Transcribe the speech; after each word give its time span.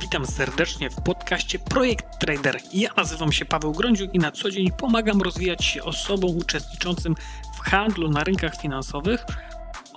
Witam 0.00 0.26
serdecznie 0.26 0.90
w 0.90 1.02
podcaście 1.02 1.58
Projekt 1.58 2.18
Trader. 2.18 2.60
Ja 2.72 2.90
nazywam 2.96 3.32
się 3.32 3.44
Paweł 3.44 3.72
Grądziuk 3.72 4.14
i 4.14 4.18
na 4.18 4.30
co 4.32 4.50
dzień 4.50 4.70
pomagam 4.78 5.22
rozwijać 5.22 5.64
się 5.64 5.82
osobom 5.82 6.36
uczestniczącym 6.36 7.14
w 7.56 7.60
handlu 7.60 8.10
na 8.10 8.24
rynkach 8.24 8.60
finansowych 8.60 9.24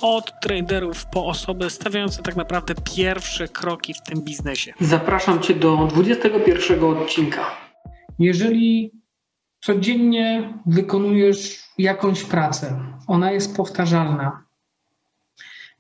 od 0.02 0.40
traderów 0.42 1.06
po 1.06 1.26
osoby 1.26 1.70
stawiające 1.70 2.22
tak 2.22 2.36
naprawdę 2.36 2.74
pierwsze 2.96 3.48
kroki 3.48 3.94
w 3.94 4.02
tym 4.02 4.22
biznesie. 4.22 4.74
Zapraszam 4.80 5.42
Cię 5.42 5.56
do 5.56 5.88
21 5.90 6.84
odcinka. 6.84 7.46
Jeżeli 8.20 8.92
codziennie 9.62 10.54
wykonujesz 10.66 11.64
jakąś 11.78 12.24
pracę, 12.24 12.80
ona 13.08 13.32
jest 13.32 13.58
powtarzalna. 13.58 14.44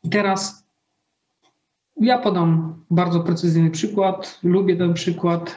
I 0.03 0.09
teraz 0.09 0.58
ja 1.99 2.17
podam 2.17 2.75
bardzo 2.91 3.19
precyzyjny 3.19 3.71
przykład, 3.71 4.39
lubię 4.43 4.75
ten 4.75 4.93
przykład. 4.93 5.55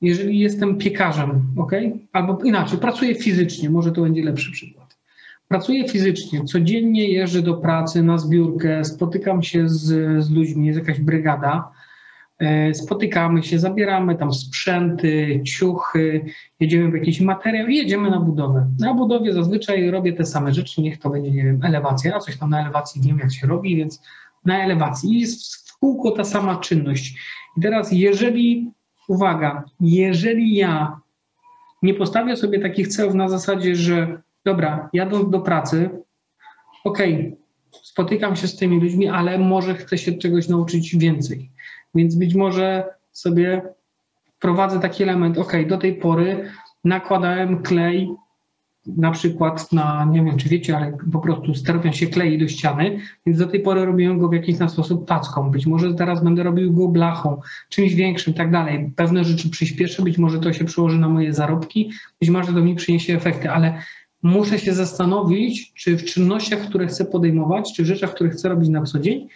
Jeżeli 0.00 0.38
jestem 0.38 0.78
piekarzem, 0.78 1.42
ok? 1.56 1.72
Albo 2.12 2.38
inaczej, 2.44 2.78
pracuję 2.78 3.14
fizycznie, 3.14 3.70
może 3.70 3.92
to 3.92 4.02
będzie 4.02 4.24
lepszy 4.24 4.52
przykład. 4.52 4.96
Pracuję 5.48 5.88
fizycznie, 5.88 6.44
codziennie 6.44 7.08
jeżdżę 7.08 7.42
do 7.42 7.54
pracy 7.54 8.02
na 8.02 8.18
zbiórkę, 8.18 8.84
spotykam 8.84 9.42
się 9.42 9.68
z, 9.68 9.84
z 10.24 10.30
ludźmi, 10.30 10.66
jest 10.66 10.78
jakaś 10.78 11.00
brygada, 11.00 11.70
e, 12.38 12.74
spotykamy 12.74 13.42
się, 13.42 13.58
zabieramy 13.58 14.16
tam 14.16 14.32
sprzęty, 14.32 15.42
ciuchy, 15.46 16.24
jedziemy 16.60 16.90
w 16.90 16.94
jakiś 16.94 17.20
materiał 17.20 17.66
i 17.66 17.76
jedziemy 17.76 18.10
na 18.10 18.20
budowę. 18.20 18.70
Na 18.78 18.94
budowie 18.94 19.32
zazwyczaj 19.32 19.90
robię 19.90 20.12
te 20.12 20.26
same 20.26 20.54
rzeczy, 20.54 20.82
niech 20.82 20.98
to 20.98 21.10
będzie, 21.10 21.30
nie 21.30 21.44
wiem, 21.44 21.60
elewacja, 21.64 22.16
a 22.16 22.18
coś 22.18 22.36
tam 22.36 22.50
na 22.50 22.60
elewacji 22.60 23.00
nie 23.00 23.08
wiem 23.08 23.18
jak 23.18 23.32
się 23.32 23.46
robi, 23.46 23.76
więc 23.76 24.02
na 24.44 24.64
elewacji. 24.64 25.20
I 25.20 25.26
kółko 25.80 26.10
ta 26.10 26.24
sama 26.24 26.56
czynność. 26.56 27.18
I 27.58 27.60
teraz, 27.60 27.92
jeżeli, 27.92 28.70
uwaga, 29.08 29.64
jeżeli 29.80 30.54
ja 30.54 31.00
nie 31.82 31.94
postawię 31.94 32.36
sobie 32.36 32.58
takich 32.58 32.88
celów 32.88 33.14
na 33.14 33.28
zasadzie, 33.28 33.76
że 33.76 34.22
dobra, 34.44 34.88
jadąc 34.92 35.30
do 35.30 35.40
pracy, 35.40 35.90
okej, 36.84 37.14
okay, 37.14 37.36
spotykam 37.82 38.36
się 38.36 38.48
z 38.48 38.56
tymi 38.56 38.80
ludźmi, 38.80 39.08
ale 39.08 39.38
może 39.38 39.74
chcę 39.74 39.98
się 39.98 40.12
czegoś 40.12 40.48
nauczyć 40.48 40.96
więcej. 40.96 41.50
Więc 41.94 42.14
być 42.14 42.34
może 42.34 42.84
sobie 43.12 43.62
wprowadzę 44.36 44.80
taki 44.80 45.02
element, 45.02 45.38
ok, 45.38 45.52
do 45.68 45.78
tej 45.78 45.94
pory 45.94 46.50
nakładałem 46.84 47.62
klej 47.62 48.10
na 48.96 49.10
przykład 49.10 49.72
na, 49.72 50.04
nie 50.04 50.24
wiem 50.24 50.36
czy 50.36 50.48
wiecie, 50.48 50.76
ale 50.76 50.92
po 51.12 51.18
prostu 51.18 51.54
sterpią 51.54 51.92
się 51.92 52.06
klei 52.06 52.38
do 52.38 52.48
ściany, 52.48 52.98
więc 53.26 53.38
do 53.38 53.46
tej 53.46 53.60
pory 53.60 53.84
robiłem 53.84 54.18
go 54.18 54.28
w 54.28 54.32
jakiś 54.32 54.58
na 54.58 54.68
sposób 54.68 55.08
tacką. 55.08 55.50
Być 55.50 55.66
może 55.66 55.94
teraz 55.94 56.24
będę 56.24 56.42
robił 56.42 56.72
go 56.72 56.88
blachą, 56.88 57.40
czymś 57.68 57.94
większym 57.94 58.34
tak 58.34 58.50
dalej. 58.50 58.90
Pewne 58.96 59.24
rzeczy 59.24 59.50
przyspieszę, 59.50 60.02
być 60.02 60.18
może 60.18 60.38
to 60.38 60.52
się 60.52 60.64
przełoży 60.64 60.98
na 60.98 61.08
moje 61.08 61.34
zarobki, 61.34 61.90
być 62.20 62.30
może 62.30 62.52
to 62.52 62.60
mi 62.60 62.74
przyniesie 62.74 63.16
efekty, 63.16 63.50
ale 63.50 63.82
muszę 64.22 64.58
się 64.58 64.72
zastanowić, 64.72 65.72
czy 65.74 65.96
w 65.96 66.04
czynnościach, 66.04 66.60
które 66.60 66.86
chcę 66.86 67.04
podejmować, 67.04 67.72
czy 67.76 67.82
w 67.82 67.86
rzeczach, 67.86 68.14
które 68.14 68.30
chcę 68.30 68.48
robić 68.48 68.68
na 68.68 68.82
co 68.82 68.98
dzień, 68.98 69.28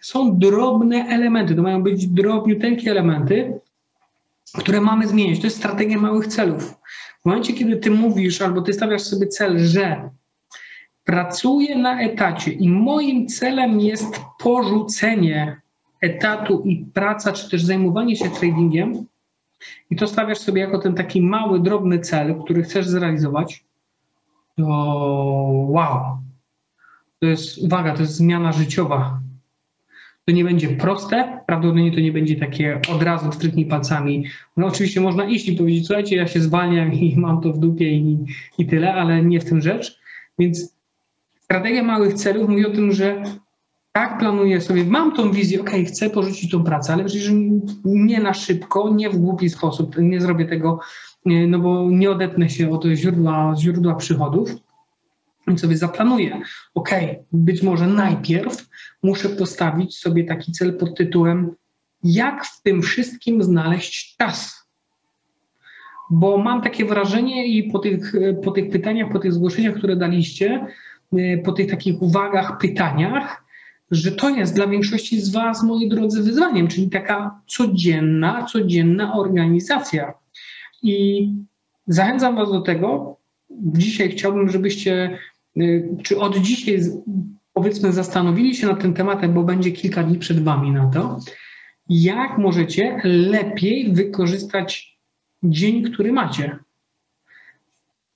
są 0.00 0.38
drobne 0.38 0.96
elementy, 0.96 1.54
to 1.54 1.62
mają 1.62 1.82
być 1.82 2.06
drobniuteńkie 2.06 2.90
elementy, 2.90 3.60
które 4.58 4.80
mamy 4.80 5.08
zmienić. 5.08 5.40
To 5.40 5.46
jest 5.46 5.56
strategia 5.56 5.98
małych 5.98 6.26
celów. 6.26 6.74
W 7.22 7.24
momencie, 7.24 7.52
kiedy 7.52 7.76
ty 7.76 7.90
mówisz 7.90 8.42
albo 8.42 8.62
ty 8.62 8.72
stawiasz 8.72 9.02
sobie 9.02 9.26
cel, 9.26 9.58
że 9.58 10.10
pracuję 11.04 11.78
na 11.78 12.00
etacie 12.00 12.52
i 12.52 12.68
moim 12.68 13.26
celem 13.26 13.80
jest 13.80 14.20
porzucenie 14.38 15.60
etatu 16.00 16.62
i 16.64 16.86
praca, 16.94 17.32
czy 17.32 17.50
też 17.50 17.62
zajmowanie 17.62 18.16
się 18.16 18.30
tradingiem, 18.30 19.06
i 19.90 19.96
to 19.96 20.06
stawiasz 20.06 20.38
sobie 20.38 20.60
jako 20.60 20.78
ten 20.78 20.94
taki 20.94 21.22
mały, 21.22 21.60
drobny 21.60 21.98
cel, 21.98 22.42
który 22.44 22.62
chcesz 22.62 22.86
zrealizować, 22.86 23.64
to 24.56 24.64
wow. 25.68 26.18
To 27.20 27.26
jest, 27.26 27.58
uwaga, 27.58 27.94
to 27.94 28.00
jest 28.00 28.14
zmiana 28.14 28.52
życiowa. 28.52 29.20
To 30.24 30.32
nie 30.32 30.44
będzie 30.44 30.68
proste, 30.68 31.40
prawdopodobnie 31.46 31.92
to 31.92 32.00
nie 32.00 32.12
będzie 32.12 32.36
takie 32.36 32.80
od 32.94 33.02
razu 33.02 33.32
stryknij 33.32 33.66
palcami. 33.66 34.24
No 34.56 34.66
oczywiście 34.66 35.00
można 35.00 35.24
iść 35.24 35.48
i 35.48 35.56
powiedzieć, 35.56 35.86
słuchajcie, 35.86 36.16
ja 36.16 36.26
się 36.26 36.40
zwalniam 36.40 36.92
i 36.92 37.16
mam 37.20 37.40
to 37.40 37.52
w 37.52 37.58
dupie 37.58 37.92
i, 37.92 38.18
i 38.58 38.66
tyle, 38.66 38.94
ale 38.94 39.22
nie 39.22 39.40
w 39.40 39.44
tym 39.44 39.60
rzecz. 39.60 39.98
Więc 40.38 40.76
strategia 41.40 41.82
małych 41.82 42.14
celów 42.14 42.48
mówi 42.48 42.66
o 42.66 42.70
tym, 42.70 42.92
że 42.92 43.22
tak 43.92 44.18
planuję 44.18 44.60
sobie, 44.60 44.84
mam 44.84 45.12
tą 45.12 45.32
wizję, 45.32 45.60
ok, 45.60 45.70
chcę 45.86 46.10
porzucić 46.10 46.50
tą 46.50 46.64
pracę, 46.64 46.92
ale 46.92 47.04
przecież 47.04 47.30
nie 47.84 48.20
na 48.20 48.34
szybko, 48.34 48.94
nie 48.94 49.10
w 49.10 49.16
głupi 49.16 49.50
sposób, 49.50 49.96
nie 49.98 50.20
zrobię 50.20 50.44
tego, 50.44 50.80
no 51.24 51.58
bo 51.58 51.90
nie 51.90 52.10
odetnę 52.10 52.50
się 52.50 52.70
od 52.70 52.84
źródła, 52.84 53.54
źródła 53.58 53.94
przychodów, 53.94 54.50
więc 55.46 55.60
sobie 55.60 55.76
zaplanuję, 55.76 56.40
ok, 56.74 56.90
być 57.32 57.62
może 57.62 57.86
najpierw 57.86 58.68
muszę 59.02 59.28
postawić 59.28 59.98
sobie 59.98 60.24
taki 60.24 60.52
cel 60.52 60.78
pod 60.78 60.96
tytułem, 60.96 61.54
jak 62.04 62.44
w 62.44 62.62
tym 62.62 62.82
wszystkim 62.82 63.42
znaleźć 63.42 64.16
czas. 64.16 64.66
Bo 66.10 66.38
mam 66.38 66.62
takie 66.62 66.84
wrażenie 66.84 67.46
i 67.46 67.70
po 67.70 67.78
tych, 67.78 68.12
po 68.44 68.50
tych 68.50 68.70
pytaniach, 68.70 69.12
po 69.12 69.18
tych 69.18 69.32
zgłoszeniach, 69.32 69.74
które 69.74 69.96
daliście, 69.96 70.66
po 71.44 71.52
tych 71.52 71.70
takich 71.70 72.02
uwagach, 72.02 72.58
pytaniach, 72.58 73.44
że 73.90 74.12
to 74.12 74.30
jest 74.30 74.54
dla 74.54 74.66
większości 74.66 75.20
z 75.20 75.32
Was, 75.32 75.62
moi 75.62 75.88
drodzy, 75.88 76.22
wyzwaniem, 76.22 76.68
czyli 76.68 76.90
taka 76.90 77.40
codzienna, 77.46 78.44
codzienna 78.44 79.14
organizacja. 79.14 80.14
I 80.82 81.28
zachęcam 81.86 82.36
Was 82.36 82.52
do 82.52 82.60
tego. 82.60 83.16
Dzisiaj 83.50 84.10
chciałbym, 84.10 84.48
żebyście, 84.48 85.18
czy 86.02 86.18
od 86.18 86.36
dzisiaj 86.36 86.80
powiedzmy 87.52 87.92
zastanowili 87.92 88.54
się 88.54 88.66
nad 88.66 88.80
tym 88.80 88.94
tematem, 88.94 89.34
bo 89.34 89.42
będzie 89.42 89.72
kilka 89.72 90.02
dni 90.02 90.18
przed 90.18 90.44
Wami 90.44 90.70
na 90.70 90.90
to, 90.90 91.18
jak 91.88 92.38
możecie 92.38 93.00
lepiej 93.04 93.92
wykorzystać 93.92 94.98
dzień, 95.42 95.82
który 95.82 96.12
macie. 96.12 96.58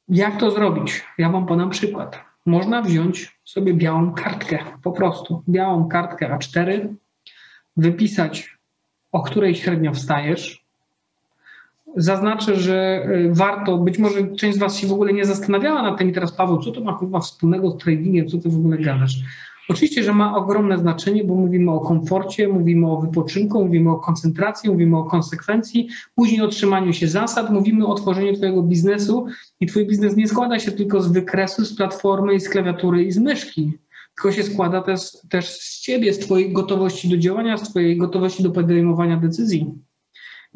Jak 0.09 0.41
to 0.41 0.51
zrobić? 0.51 1.05
Ja 1.19 1.31
Wam 1.31 1.47
podam 1.47 1.71
przykład. 1.71 2.25
Można 2.47 2.83
wziąć 2.83 3.39
sobie 3.45 3.75
białą 3.75 4.13
kartkę, 4.13 4.59
po 4.83 4.93
prostu 4.93 5.43
białą 5.49 5.89
kartkę 5.89 6.39
A4, 6.39 6.95
wypisać, 7.77 8.57
o 9.13 9.23
której 9.23 9.55
średnio 9.55 9.93
wstajesz, 9.93 10.66
zaznaczę, 11.97 12.57
że 12.57 13.07
y, 13.11 13.35
warto, 13.35 13.79
być 13.79 13.99
może 13.99 14.27
część 14.37 14.57
z 14.57 14.61
Was 14.61 14.77
się 14.77 14.87
w 14.87 14.93
ogóle 14.93 15.13
nie 15.13 15.25
zastanawiała 15.25 15.83
nad 15.83 15.99
tym 15.99 16.11
i 16.11 16.13
teraz 16.13 16.33
Paweł, 16.33 16.59
co 16.59 16.73
to 16.73 16.81
ma 16.81 16.99
chyba 16.99 17.21
wspólnego 17.21 17.71
z 17.71 17.77
tradingiem, 17.77 18.29
co 18.29 18.39
ty 18.39 18.49
w 18.49 18.57
ogóle 18.57 18.79
gadasz? 18.79 19.21
Oczywiście, 19.69 20.03
że 20.03 20.13
ma 20.13 20.37
ogromne 20.37 20.79
znaczenie, 20.79 21.25
bo 21.25 21.35
mówimy 21.35 21.71
o 21.71 21.81
komforcie, 21.81 22.49
mówimy 22.49 22.91
o 22.91 23.01
wypoczynku, 23.01 23.65
mówimy 23.65 23.91
o 23.91 23.97
koncentracji, 23.97 24.71
mówimy 24.71 24.99
o 24.99 25.05
konsekwencji, 25.05 25.89
później 26.15 26.41
o 26.41 26.49
trzymaniu 26.49 26.93
się 26.93 27.09
zasad, 27.09 27.51
mówimy 27.51 27.87
o 27.87 27.95
tworzeniu 27.95 28.37
Twojego 28.37 28.63
biznesu 28.63 29.27
i 29.61 29.67
Twój 29.67 29.87
biznes 29.87 30.17
nie 30.17 30.29
składa 30.29 30.59
się 30.59 30.73
tylko 30.73 31.03
z 31.03 31.13
wykresu, 31.13 31.65
z 31.65 31.77
platformy 31.77 32.41
z 32.41 32.49
klawiatury 32.49 33.05
i 33.05 33.13
z 33.13 33.19
myszki, 33.19 33.73
tylko 34.15 34.33
się 34.33 34.43
składa 34.43 34.83
też, 34.83 35.01
też 35.31 35.51
z 35.51 35.81
Ciebie, 35.81 36.13
z 36.13 36.19
Twojej 36.19 36.53
gotowości 36.53 37.09
do 37.09 37.17
działania, 37.17 37.57
z 37.57 37.71
Twojej 37.71 37.97
gotowości 37.97 38.43
do 38.43 38.51
podejmowania 38.51 39.17
decyzji. 39.17 39.86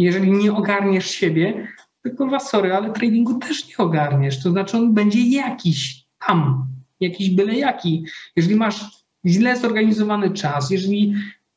Jeżeli 0.01 0.33
nie 0.33 0.53
ogarniesz 0.53 1.11
siebie, 1.11 1.69
to 2.03 2.11
kurwa 2.17 2.41
sorry, 2.41 2.75
ale 2.75 2.93
tradingu 2.93 3.35
też 3.39 3.69
nie 3.69 3.77
ogarniesz. 3.77 4.43
To 4.43 4.51
znaczy 4.51 4.77
on 4.77 4.95
będzie 4.95 5.21
jakiś 5.21 6.05
tam, 6.27 6.67
jakiś 7.01 7.31
byle 7.31 7.55
jaki. 7.55 8.05
Jeżeli 8.37 8.57
masz 8.57 8.85
źle 9.27 9.57
zorganizowany 9.57 10.31
czas, 10.31 10.71
jeżeli 10.71 11.15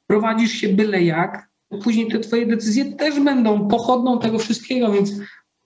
prowadzisz 0.07 0.51
się 0.51 0.69
byle 0.69 1.03
jak, 1.03 1.49
to 1.69 1.77
później 1.77 2.07
te 2.07 2.19
twoje 2.19 2.45
decyzje 2.45 2.85
też 2.85 3.19
będą 3.19 3.67
pochodną 3.67 4.19
tego 4.19 4.39
wszystkiego, 4.39 4.91
więc 4.91 5.11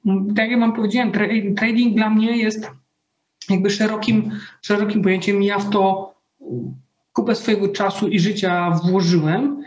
mm, 0.05 0.35
tak 0.35 0.51
jak 0.51 0.59
wam 0.59 0.73
powiedziałem, 0.73 1.11
trading 1.55 1.95
dla 1.95 2.09
mnie 2.09 2.37
jest 2.37 2.71
jakby 3.49 3.69
szerokim, 3.69 4.31
szerokim 4.61 5.01
pojęciem. 5.01 5.43
Ja 5.43 5.59
w 5.59 5.69
to 5.69 6.13
kupę 7.13 7.35
swojego 7.35 7.67
czasu 7.67 8.07
i 8.07 8.19
życia 8.19 8.71
włożyłem 8.71 9.63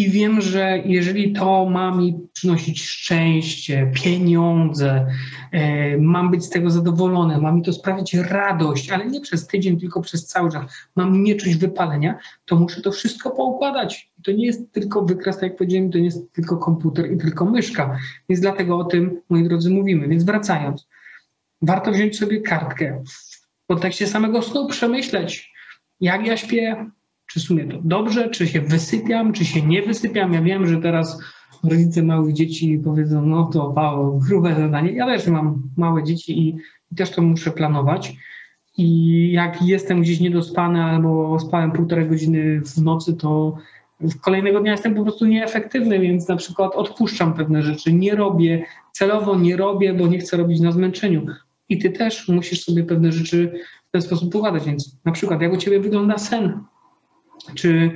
i 0.00 0.10
wiem, 0.10 0.40
że 0.40 0.82
jeżeli 0.84 1.32
to 1.32 1.66
ma 1.66 1.96
mi 1.96 2.18
przynosić 2.32 2.82
szczęście, 2.82 3.92
pieniądze, 3.94 5.06
e, 5.52 5.98
mam 5.98 6.30
być 6.30 6.44
z 6.44 6.50
tego 6.50 6.70
zadowolony, 6.70 7.38
ma 7.38 7.52
mi 7.52 7.62
to 7.62 7.72
sprawiać 7.72 8.14
radość, 8.14 8.90
ale 8.90 9.06
nie 9.06 9.20
przez 9.20 9.46
tydzień, 9.46 9.80
tylko 9.80 10.00
przez 10.00 10.26
cały 10.26 10.50
czas, 10.50 10.72
mam 10.96 11.22
nie 11.22 11.34
czuć 11.34 11.56
wypalenia, 11.56 12.18
to 12.44 12.56
muszę 12.56 12.80
to 12.80 12.92
wszystko 12.92 13.30
poukładać. 13.30 14.10
To 14.24 14.32
nie 14.32 14.46
jest 14.46 14.72
tylko 14.72 15.02
wykres, 15.02 15.36
tak 15.36 15.42
jak 15.42 15.56
powiedziałem, 15.56 15.90
to 15.90 15.98
nie 15.98 16.04
jest 16.04 16.32
tylko 16.32 16.56
komputer 16.56 17.12
i 17.12 17.18
tylko 17.18 17.44
myszka. 17.44 17.98
Więc 18.28 18.40
dlatego 18.40 18.78
o 18.78 18.84
tym, 18.84 19.20
moi 19.28 19.44
drodzy, 19.44 19.70
mówimy. 19.70 20.08
Więc 20.08 20.24
wracając, 20.24 20.88
warto 21.62 21.92
wziąć 21.92 22.18
sobie 22.18 22.40
kartkę 22.40 23.02
w 23.08 23.66
kontekście 23.68 24.06
samego 24.06 24.42
snu, 24.42 24.68
przemyśleć, 24.68 25.52
jak 26.00 26.26
ja 26.26 26.36
śpię, 26.36 26.90
czy 27.32 27.40
sumie 27.40 27.64
to 27.64 27.78
dobrze, 27.84 28.28
czy 28.28 28.46
się 28.46 28.60
wysypiam, 28.60 29.32
czy 29.32 29.44
się 29.44 29.62
nie 29.62 29.82
wysypiam. 29.82 30.32
Ja 30.32 30.42
wiem, 30.42 30.66
że 30.66 30.76
teraz 30.76 31.22
rodzice 31.64 32.02
małych 32.02 32.34
dzieci 32.34 32.80
powiedzą, 32.84 33.26
no 33.26 33.44
to 33.44 33.70
Paweł, 33.70 34.20
grube 34.28 34.54
zadanie. 34.54 34.92
Ja 34.92 35.06
też 35.06 35.26
mam 35.26 35.62
małe 35.76 36.04
dzieci 36.04 36.38
i, 36.38 36.56
i 36.92 36.94
też 36.94 37.10
to 37.10 37.22
muszę 37.22 37.50
planować. 37.50 38.16
I 38.76 39.32
jak 39.32 39.62
jestem 39.62 40.00
gdzieś 40.00 40.20
niedospany 40.20 40.82
albo 40.82 41.40
spałem 41.40 41.72
półtorej 41.72 42.08
godziny 42.08 42.60
w 42.60 42.82
nocy, 42.82 43.14
to 43.14 43.56
kolejnego 44.20 44.60
dnia 44.60 44.72
jestem 44.72 44.94
po 44.94 45.02
prostu 45.02 45.26
nieefektywny, 45.26 45.98
więc 45.98 46.28
na 46.28 46.36
przykład 46.36 46.74
odpuszczam 46.74 47.34
pewne 47.34 47.62
rzeczy, 47.62 47.92
nie 47.92 48.14
robię, 48.14 48.64
celowo 48.92 49.36
nie 49.36 49.56
robię, 49.56 49.94
bo 49.94 50.06
nie 50.06 50.18
chcę 50.18 50.36
robić 50.36 50.60
na 50.60 50.72
zmęczeniu. 50.72 51.26
I 51.68 51.78
ty 51.78 51.90
też 51.90 52.28
musisz 52.28 52.64
sobie 52.64 52.84
pewne 52.84 53.12
rzeczy 53.12 53.52
w 53.88 53.90
ten 53.90 54.02
sposób 54.02 54.34
układać. 54.34 54.64
Więc 54.64 54.98
na 55.04 55.12
przykład, 55.12 55.40
jak 55.40 55.52
u 55.52 55.56
ciebie 55.56 55.80
wygląda 55.80 56.18
sen, 56.18 56.60
czy 57.54 57.90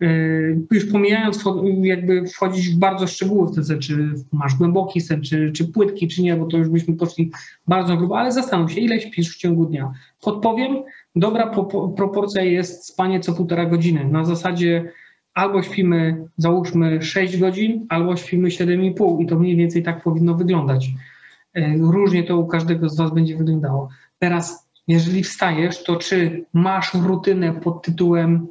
yy, 0.00 0.66
już 0.70 0.84
pomijając 0.84 1.44
jakby 1.82 2.26
wchodzić 2.26 2.68
w 2.68 2.78
bardzo 2.78 3.06
szczegóły 3.06 3.48
w 3.48 3.54
te 3.54 3.78
czy 3.78 4.12
masz 4.32 4.54
głęboki 4.54 5.00
sen, 5.00 5.22
czy, 5.22 5.52
czy 5.52 5.64
płytki, 5.72 6.08
czy 6.08 6.22
nie, 6.22 6.36
bo 6.36 6.46
to 6.46 6.56
już 6.56 6.68
byśmy 6.68 6.96
poszli 6.96 7.30
bardzo 7.66 7.96
grubo, 7.96 8.18
ale 8.18 8.32
zastanów 8.32 8.72
się, 8.72 8.80
ile 8.80 9.00
śpisz 9.00 9.34
w 9.34 9.38
ciągu 9.38 9.66
dnia. 9.66 9.92
Podpowiem, 10.20 10.76
dobra 11.16 11.50
proporcja 11.96 12.42
jest 12.42 12.86
spanie 12.86 13.20
co 13.20 13.32
półtora 13.32 13.66
godziny. 13.66 14.04
Na 14.04 14.24
zasadzie 14.24 14.92
albo 15.34 15.62
śpimy, 15.62 16.28
załóżmy 16.36 17.02
6 17.02 17.36
godzin, 17.36 17.86
albo 17.88 18.16
śpimy 18.16 18.48
7,5 18.48 19.22
i 19.22 19.26
to 19.26 19.38
mniej 19.38 19.56
więcej 19.56 19.82
tak 19.82 20.02
powinno 20.02 20.34
wyglądać. 20.34 20.90
E, 21.54 21.76
różnie 21.78 22.24
to 22.24 22.38
u 22.38 22.46
każdego 22.46 22.88
z 22.88 22.96
Was 22.96 23.14
będzie 23.14 23.36
wyglądało. 23.36 23.88
Teraz, 24.18 24.68
jeżeli 24.88 25.22
wstajesz, 25.22 25.84
to 25.84 25.96
czy 25.96 26.44
masz 26.52 26.94
rutynę 26.94 27.52
pod 27.52 27.82
tytułem 27.82 28.48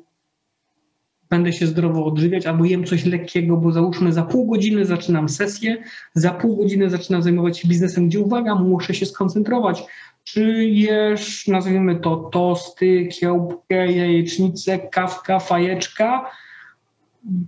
będę 1.30 1.54
się 1.54 1.68
zdrowo 1.68 2.06
odżywiać, 2.06 2.46
albo 2.46 2.66
jem 2.66 2.84
coś 2.84 3.06
lekkiego, 3.06 3.58
bo 3.58 3.72
załóżmy 3.72 4.14
za 4.14 4.24
pół 4.24 4.48
godziny 4.48 4.86
zaczynam 4.86 5.30
sesję, 5.30 5.78
za 6.14 6.32
pół 6.32 6.58
godziny 6.58 6.90
zaczynam 6.90 7.24
zajmować 7.24 7.60
się 7.60 7.68
biznesem, 7.68 8.08
gdzie 8.08 8.20
uwaga, 8.20 8.56
muszę 8.56 8.94
się 8.94 9.06
skoncentrować. 9.06 9.84
Czy 10.24 10.66
jesz, 10.66 11.48
nazwijmy 11.48 11.96
to, 11.96 12.16
tosty, 12.16 13.08
kiełbkę, 13.08 13.92
jajecznicę, 13.92 14.80
kawka, 14.80 15.40
fajeczka, 15.40 16.26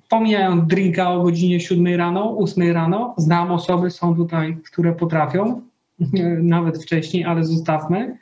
pomijając 0.09 0.67
drinka 0.67 1.11
o 1.11 1.23
godzinie 1.23 1.59
7 1.59 1.95
rano, 1.95 2.37
8 2.37 2.71
rano, 2.71 3.15
znam 3.17 3.51
osoby, 3.51 3.91
są 3.91 4.15
tutaj, 4.15 4.57
które 4.65 4.93
potrafią, 4.95 5.61
nawet 6.41 6.83
wcześniej, 6.83 7.25
ale 7.25 7.43
zostawmy. 7.43 8.17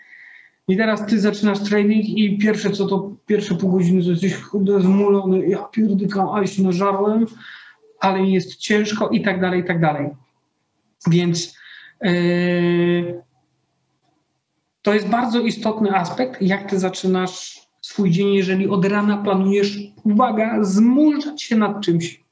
I 0.68 0.78
teraz 0.78 1.06
ty 1.06 1.20
zaczynasz 1.20 1.60
training 1.60 2.10
i 2.10 2.38
pierwsze 2.38 2.72
co 2.72 2.86
to, 2.86 3.12
pierwsze 3.26 3.56
pół 3.56 3.72
godziny 3.72 4.04
to 4.04 4.10
jesteś 4.10 4.36
zmulony, 4.80 5.48
ja 5.48 5.58
pierdykam, 5.58 6.30
a 6.30 6.48
się 6.48 6.64
nażarłem, 6.64 7.26
ale 8.00 8.24
jest 8.24 8.56
ciężko 8.56 9.10
i 9.10 9.22
tak 9.22 9.42
dalej, 9.42 9.62
i 9.62 9.64
tak 9.64 9.82
dalej. 9.82 10.10
Więc 11.08 11.56
yy, 12.02 13.24
to 14.82 14.94
jest 14.94 15.08
bardzo 15.08 15.40
istotny 15.40 15.96
aspekt, 15.96 16.42
jak 16.42 16.70
ty 16.70 16.80
zaczynasz 16.80 17.68
swój 17.82 18.12
dzień, 18.12 18.34
jeżeli 18.34 18.68
od 18.68 18.86
rana 18.86 19.18
planujesz, 19.18 19.78
uwaga, 20.04 20.64
zmurzać 20.64 21.42
się 21.44 21.56
nad 21.56 21.82
czymś. 21.82 22.24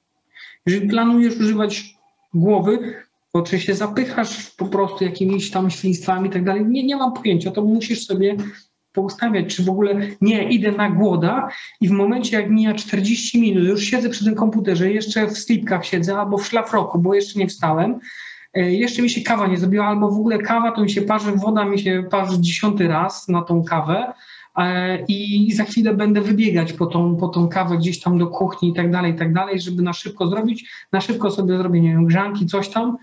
Jeżeli 0.65 0.89
planujesz 0.89 1.37
używać 1.37 1.95
głowy, 2.33 3.04
to 3.35 3.41
czy 3.41 3.59
się 3.59 3.75
zapychasz 3.75 4.51
po 4.51 4.65
prostu 4.65 5.03
jakimiś 5.03 5.51
tam 5.51 5.69
świństwami 5.69 6.27
i 6.27 6.31
tak 6.31 6.43
dalej, 6.43 6.65
nie, 6.65 6.83
nie 6.83 6.95
mam 6.95 7.13
pojęcia, 7.13 7.51
to 7.51 7.61
musisz 7.61 8.05
sobie 8.05 8.35
poustawiać, 8.91 9.55
czy 9.55 9.63
w 9.63 9.69
ogóle 9.69 9.99
nie, 10.21 10.49
idę 10.49 10.71
na 10.71 10.89
głoda 10.89 11.49
i 11.81 11.87
w 11.87 11.91
momencie 11.91 12.37
jak 12.37 12.49
mija 12.49 12.73
40 12.73 13.41
minut, 13.41 13.63
już 13.63 13.83
siedzę 13.83 14.09
przy 14.09 14.25
tym 14.25 14.35
komputerze, 14.35 14.91
jeszcze 14.91 15.27
w 15.27 15.37
slipkach 15.37 15.85
siedzę 15.85 16.17
albo 16.17 16.37
w 16.37 16.47
szlafroku, 16.47 16.99
bo 16.99 17.13
jeszcze 17.13 17.39
nie 17.39 17.47
wstałem, 17.47 17.99
e, 18.53 18.73
jeszcze 18.73 19.01
mi 19.01 19.09
się 19.09 19.21
kawa 19.21 19.47
nie 19.47 19.57
zrobiła, 19.57 19.85
albo 19.85 20.09
w 20.09 20.19
ogóle 20.19 20.37
kawa 20.37 20.71
to 20.71 20.81
mi 20.81 20.89
się 20.89 21.01
parzy, 21.01 21.31
woda 21.31 21.65
mi 21.65 21.79
się 21.79 22.03
parzy 22.11 22.41
dziesiąty 22.41 22.87
raz 22.87 23.27
na 23.27 23.41
tą 23.41 23.63
kawę, 23.63 24.13
E, 24.57 24.99
i 25.07 25.51
za 25.53 25.63
chwilę 25.63 25.93
będę 25.93 26.21
wybiegać 26.21 26.73
po 26.73 26.85
tą, 26.85 27.15
po 27.15 27.27
tą 27.27 27.47
kawę 27.47 27.77
gdzieś 27.77 27.99
tam 27.99 28.17
do 28.17 28.27
kuchni 28.27 28.69
i 28.69 28.73
tak 28.73 28.91
dalej, 28.91 29.11
i 29.11 29.15
tak 29.15 29.33
dalej, 29.33 29.61
żeby 29.61 29.81
na 29.81 29.93
szybko 29.93 30.27
zrobić, 30.27 30.69
na 30.91 31.01
szybko 31.01 31.31
sobie 31.31 31.57
zrobię, 31.57 31.81
nie 31.81 31.89
wiem, 31.89 32.05
grzanki, 32.05 32.45
coś 32.45 32.69
tam 32.69 32.97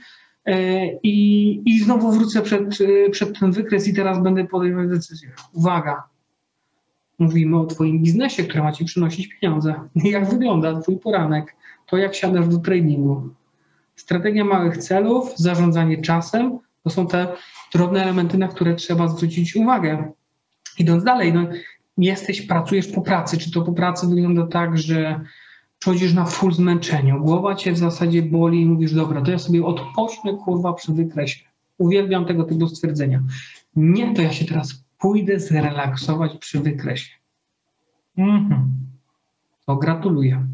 i, 1.02 1.62
i 1.66 1.80
znowu 1.80 2.12
wrócę 2.12 2.42
przed, 2.42 2.78
przed 3.10 3.38
ten 3.38 3.52
wykres 3.52 3.88
i 3.88 3.94
teraz 3.94 4.22
będę 4.22 4.44
podejmować 4.44 4.88
decyzję. 4.88 5.30
Uwaga, 5.52 6.02
mówimy 7.18 7.60
o 7.60 7.66
Twoim 7.66 8.02
biznesie, 8.02 8.44
który 8.44 8.62
ma 8.62 8.72
Ci 8.72 8.84
przynosić 8.84 9.28
pieniądze. 9.28 9.74
Jak 10.04 10.30
wygląda 10.30 10.80
Twój 10.80 10.98
poranek? 10.98 11.56
To 11.86 11.96
jak 11.96 12.14
siadasz 12.14 12.48
do 12.48 12.58
tradingu? 12.58 13.28
Strategia 13.96 14.44
małych 14.44 14.76
celów, 14.76 15.32
zarządzanie 15.36 16.02
czasem, 16.02 16.58
to 16.84 16.90
są 16.90 17.06
te 17.06 17.26
drobne 17.74 18.02
elementy, 18.02 18.38
na 18.38 18.48
które 18.48 18.74
trzeba 18.74 19.08
zwrócić 19.08 19.56
uwagę. 19.56 20.12
Idąc 20.78 21.04
dalej, 21.04 21.32
no, 21.32 21.46
jesteś, 21.98 22.42
pracujesz 22.42 22.88
po 22.88 23.02
pracy. 23.02 23.38
Czy 23.38 23.50
to 23.50 23.62
po 23.62 23.72
pracy 23.72 24.06
wygląda 24.06 24.46
tak, 24.46 24.78
że 24.78 25.20
przychodzisz 25.82 26.14
na 26.14 26.25
full 26.25 26.52
zmęczeniu, 26.52 27.20
głowa 27.20 27.55
cię 27.55 27.73
w 27.73 27.79
zasadzie 27.79 28.23
boli 28.23 28.61
i 28.61 28.67
mówisz, 28.67 28.94
dobra, 28.94 29.23
to 29.23 29.31
ja 29.31 29.38
sobie 29.38 29.64
odpocznę, 29.64 30.32
kurwa, 30.44 30.73
przy 30.73 30.93
wykresie. 30.93 31.44
Uwielbiam 31.79 32.25
tego 32.25 32.44
typu 32.44 32.69
stwierdzenia. 32.69 33.23
Nie, 33.76 34.14
to 34.14 34.23
ja 34.23 34.32
się 34.32 34.44
teraz 34.44 34.84
pójdę 34.99 35.40
zrelaksować 35.40 36.38
przy 36.38 36.61
wykresie. 36.61 37.11
Mhm. 38.19 38.69
To 39.67 39.76
gratuluję. 39.76 40.46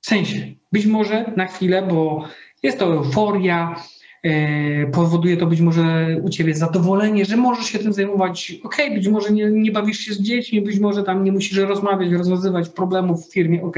W 0.00 0.06
sensie, 0.06 0.54
być 0.72 0.86
może 0.86 1.32
na 1.36 1.46
chwilę, 1.46 1.86
bo 1.88 2.24
jest 2.62 2.78
to 2.78 2.94
euforia, 2.94 3.76
E, 4.24 4.86
powoduje 4.86 5.36
to 5.36 5.46
być 5.46 5.60
może 5.60 6.16
u 6.22 6.28
ciebie 6.28 6.54
zadowolenie, 6.54 7.24
że 7.24 7.36
możesz 7.36 7.66
się 7.66 7.78
tym 7.78 7.92
zajmować. 7.92 8.52
Ok, 8.62 8.76
być 8.94 9.08
może 9.08 9.32
nie, 9.32 9.50
nie 9.50 9.72
bawisz 9.72 9.98
się 9.98 10.14
z 10.14 10.20
dziećmi, 10.20 10.60
być 10.60 10.78
może 10.78 11.02
tam 11.02 11.24
nie 11.24 11.32
musisz 11.32 11.58
rozmawiać, 11.58 12.12
rozwiązywać 12.12 12.68
problemów 12.68 13.26
w 13.26 13.32
firmie, 13.32 13.62
ok, 13.62 13.76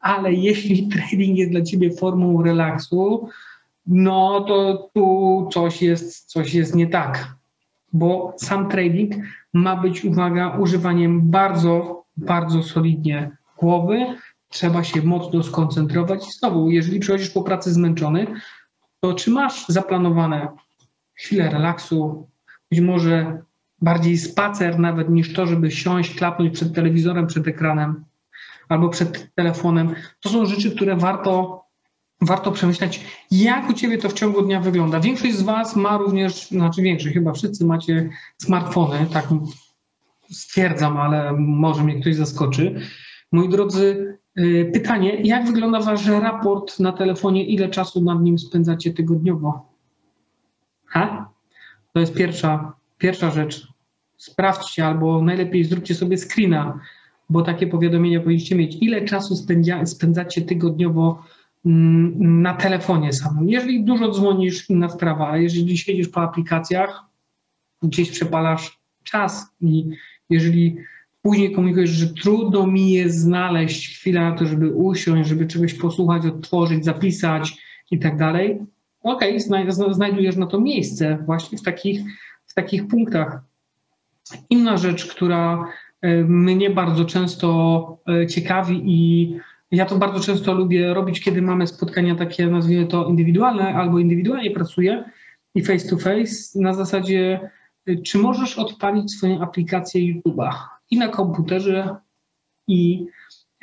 ale 0.00 0.32
jeśli 0.32 0.88
trading 0.92 1.38
jest 1.38 1.50
dla 1.50 1.62
ciebie 1.62 1.92
formą 1.92 2.42
relaksu, 2.42 3.28
no 3.86 4.40
to 4.40 4.88
tu 4.94 5.48
coś 5.52 5.82
jest, 5.82 6.24
coś 6.24 6.54
jest 6.54 6.74
nie 6.74 6.86
tak, 6.86 7.34
bo 7.92 8.34
sam 8.36 8.68
trading 8.68 9.14
ma 9.52 9.76
być, 9.76 10.04
uwaga, 10.04 10.58
używaniem 10.58 11.30
bardzo, 11.30 12.04
bardzo 12.16 12.62
solidnie 12.62 13.30
głowy, 13.56 14.06
trzeba 14.48 14.84
się 14.84 15.02
mocno 15.02 15.42
skoncentrować. 15.42 16.28
I 16.28 16.32
znowu, 16.32 16.70
jeżeli 16.70 17.00
przychodzisz 17.00 17.30
po 17.30 17.42
pracy 17.42 17.72
zmęczony, 17.72 18.26
to 19.00 19.14
czy 19.14 19.30
masz 19.30 19.66
zaplanowane 19.68 20.48
chwilę 21.14 21.50
relaksu, 21.50 22.28
być 22.70 22.80
może 22.80 23.42
bardziej 23.82 24.18
spacer 24.18 24.78
nawet 24.78 25.10
niż 25.10 25.32
to, 25.32 25.46
żeby 25.46 25.70
siąść, 25.70 26.14
klapnąć 26.14 26.54
przed 26.54 26.74
telewizorem, 26.74 27.26
przed 27.26 27.48
ekranem 27.48 28.04
albo 28.68 28.88
przed 28.88 29.34
telefonem. 29.34 29.94
To 30.20 30.28
są 30.28 30.46
rzeczy, 30.46 30.76
które 30.76 30.96
warto, 30.96 31.64
warto 32.20 32.52
przemyśleć, 32.52 33.04
jak 33.30 33.70
u 33.70 33.72
Ciebie 33.72 33.98
to 33.98 34.08
w 34.08 34.12
ciągu 34.12 34.42
dnia 34.42 34.60
wygląda. 34.60 35.00
Większość 35.00 35.34
z 35.34 35.42
Was 35.42 35.76
ma 35.76 35.98
również, 35.98 36.48
znaczy 36.48 36.82
większość, 36.82 37.14
chyba 37.14 37.32
wszyscy 37.32 37.64
macie 37.64 38.10
smartfony, 38.38 39.06
tak 39.12 39.28
stwierdzam, 40.30 40.96
ale 40.96 41.32
może 41.38 41.84
mnie 41.84 42.00
ktoś 42.00 42.14
zaskoczy. 42.16 42.80
Moi 43.32 43.48
drodzy, 43.48 44.18
Y, 44.38 44.70
pytanie, 44.72 45.20
jak 45.24 45.46
wygląda 45.46 45.80
Wasz 45.80 46.06
raport 46.06 46.80
na 46.80 46.92
telefonie? 46.92 47.44
Ile 47.46 47.68
czasu 47.68 48.04
nad 48.04 48.22
nim 48.22 48.38
spędzacie 48.38 48.92
tygodniowo? 48.92 49.72
Ha? 50.86 51.30
To 51.92 52.00
jest 52.00 52.14
pierwsza, 52.14 52.72
pierwsza 52.98 53.30
rzecz. 53.30 53.68
Sprawdźcie 54.16 54.86
albo 54.86 55.22
najlepiej 55.22 55.64
zróbcie 55.64 55.94
sobie 55.94 56.18
screena, 56.18 56.80
bo 57.28 57.42
takie 57.42 57.66
powiadomienia 57.66 58.20
powinniście 58.20 58.56
mieć. 58.56 58.76
Ile 58.80 59.04
czasu 59.04 59.36
spędza, 59.36 59.86
spędzacie 59.86 60.42
tygodniowo 60.42 61.22
mm, 61.66 62.42
na 62.42 62.54
telefonie 62.54 63.12
samym? 63.12 63.48
Jeżeli 63.48 63.84
dużo 63.84 64.10
dzwonisz, 64.10 64.70
inna 64.70 64.88
sprawa, 64.88 65.30
a 65.30 65.36
jeżeli 65.36 65.78
siedzisz 65.78 66.08
po 66.08 66.22
aplikacjach, 66.22 67.04
gdzieś 67.82 68.10
przepalasz 68.10 68.78
czas 69.04 69.46
i 69.60 69.88
jeżeli 70.30 70.76
Później 71.22 71.52
komunikujesz, 71.52 71.90
że 71.90 72.06
trudno 72.06 72.66
mi 72.66 72.90
jest 72.90 73.18
znaleźć 73.18 73.98
chwilę 73.98 74.20
na 74.20 74.32
to, 74.32 74.46
żeby 74.46 74.72
usiąść, 74.72 75.28
żeby 75.28 75.46
czegoś 75.46 75.74
posłuchać, 75.74 76.26
odtworzyć, 76.26 76.84
zapisać 76.84 77.62
i 77.90 77.98
tak 77.98 78.16
dalej. 78.16 78.58
Okej, 79.02 79.38
okay, 79.46 79.94
znajdujesz 79.94 80.36
na 80.36 80.46
to 80.46 80.60
miejsce 80.60 81.18
właśnie 81.26 81.58
w 81.58 81.62
takich, 81.62 82.00
w 82.46 82.54
takich 82.54 82.88
punktach. 82.88 83.40
Inna 84.50 84.76
rzecz, 84.76 85.06
która 85.06 85.68
mnie 86.28 86.70
bardzo 86.70 87.04
często 87.04 87.98
e, 88.08 88.26
ciekawi 88.26 88.82
i 88.84 89.30
ja 89.70 89.86
to 89.86 89.98
bardzo 89.98 90.20
często 90.20 90.54
lubię 90.54 90.94
robić, 90.94 91.20
kiedy 91.20 91.42
mamy 91.42 91.66
spotkania 91.66 92.14
takie, 92.14 92.46
nazwijmy 92.46 92.86
to 92.86 93.06
indywidualne, 93.06 93.74
albo 93.74 93.98
indywidualnie 93.98 94.50
pracuję 94.50 95.04
i 95.54 95.64
face 95.64 95.88
to 95.88 95.96
face, 95.96 96.60
na 96.60 96.74
zasadzie, 96.74 97.50
e, 97.86 97.96
czy 97.96 98.18
możesz 98.18 98.58
odpalić 98.58 99.12
swoją 99.12 99.40
aplikację 99.40 100.14
YouTube'a? 100.14 100.50
i 100.90 100.98
na 100.98 101.08
komputerze, 101.08 101.96
i, 102.66 103.06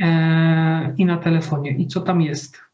e, 0.01 0.95
i 0.97 1.05
na 1.05 1.17
telefonie. 1.17 1.71
I 1.71 1.87
co 1.87 2.01
tam 2.01 2.21
jest? 2.21 2.65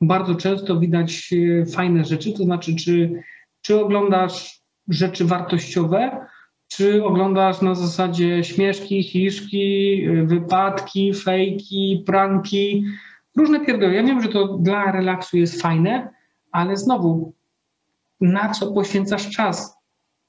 bardzo 0.00 0.34
często 0.34 0.80
widać 0.80 1.30
e, 1.32 1.66
fajne 1.66 2.04
rzeczy, 2.04 2.32
to 2.32 2.44
znaczy, 2.44 2.76
czy, 2.76 3.22
czy 3.60 3.80
oglądasz 3.80 4.60
rzeczy 4.88 5.24
wartościowe, 5.24 6.26
czy 6.76 7.04
oglądasz 7.04 7.62
na 7.62 7.74
zasadzie 7.74 8.44
śmieszki, 8.44 9.02
hiszki, 9.02 10.02
wypadki, 10.24 11.14
fejki, 11.14 12.02
pranki, 12.06 12.84
różne 13.36 13.60
pierdoły. 13.60 13.94
Ja 13.94 14.02
wiem, 14.02 14.22
że 14.22 14.28
to 14.28 14.58
dla 14.58 14.92
relaksu 14.92 15.36
jest 15.36 15.62
fajne, 15.62 16.08
ale 16.52 16.76
znowu, 16.76 17.32
na 18.20 18.48
co 18.48 18.72
poświęcasz 18.72 19.30
czas? 19.30 19.76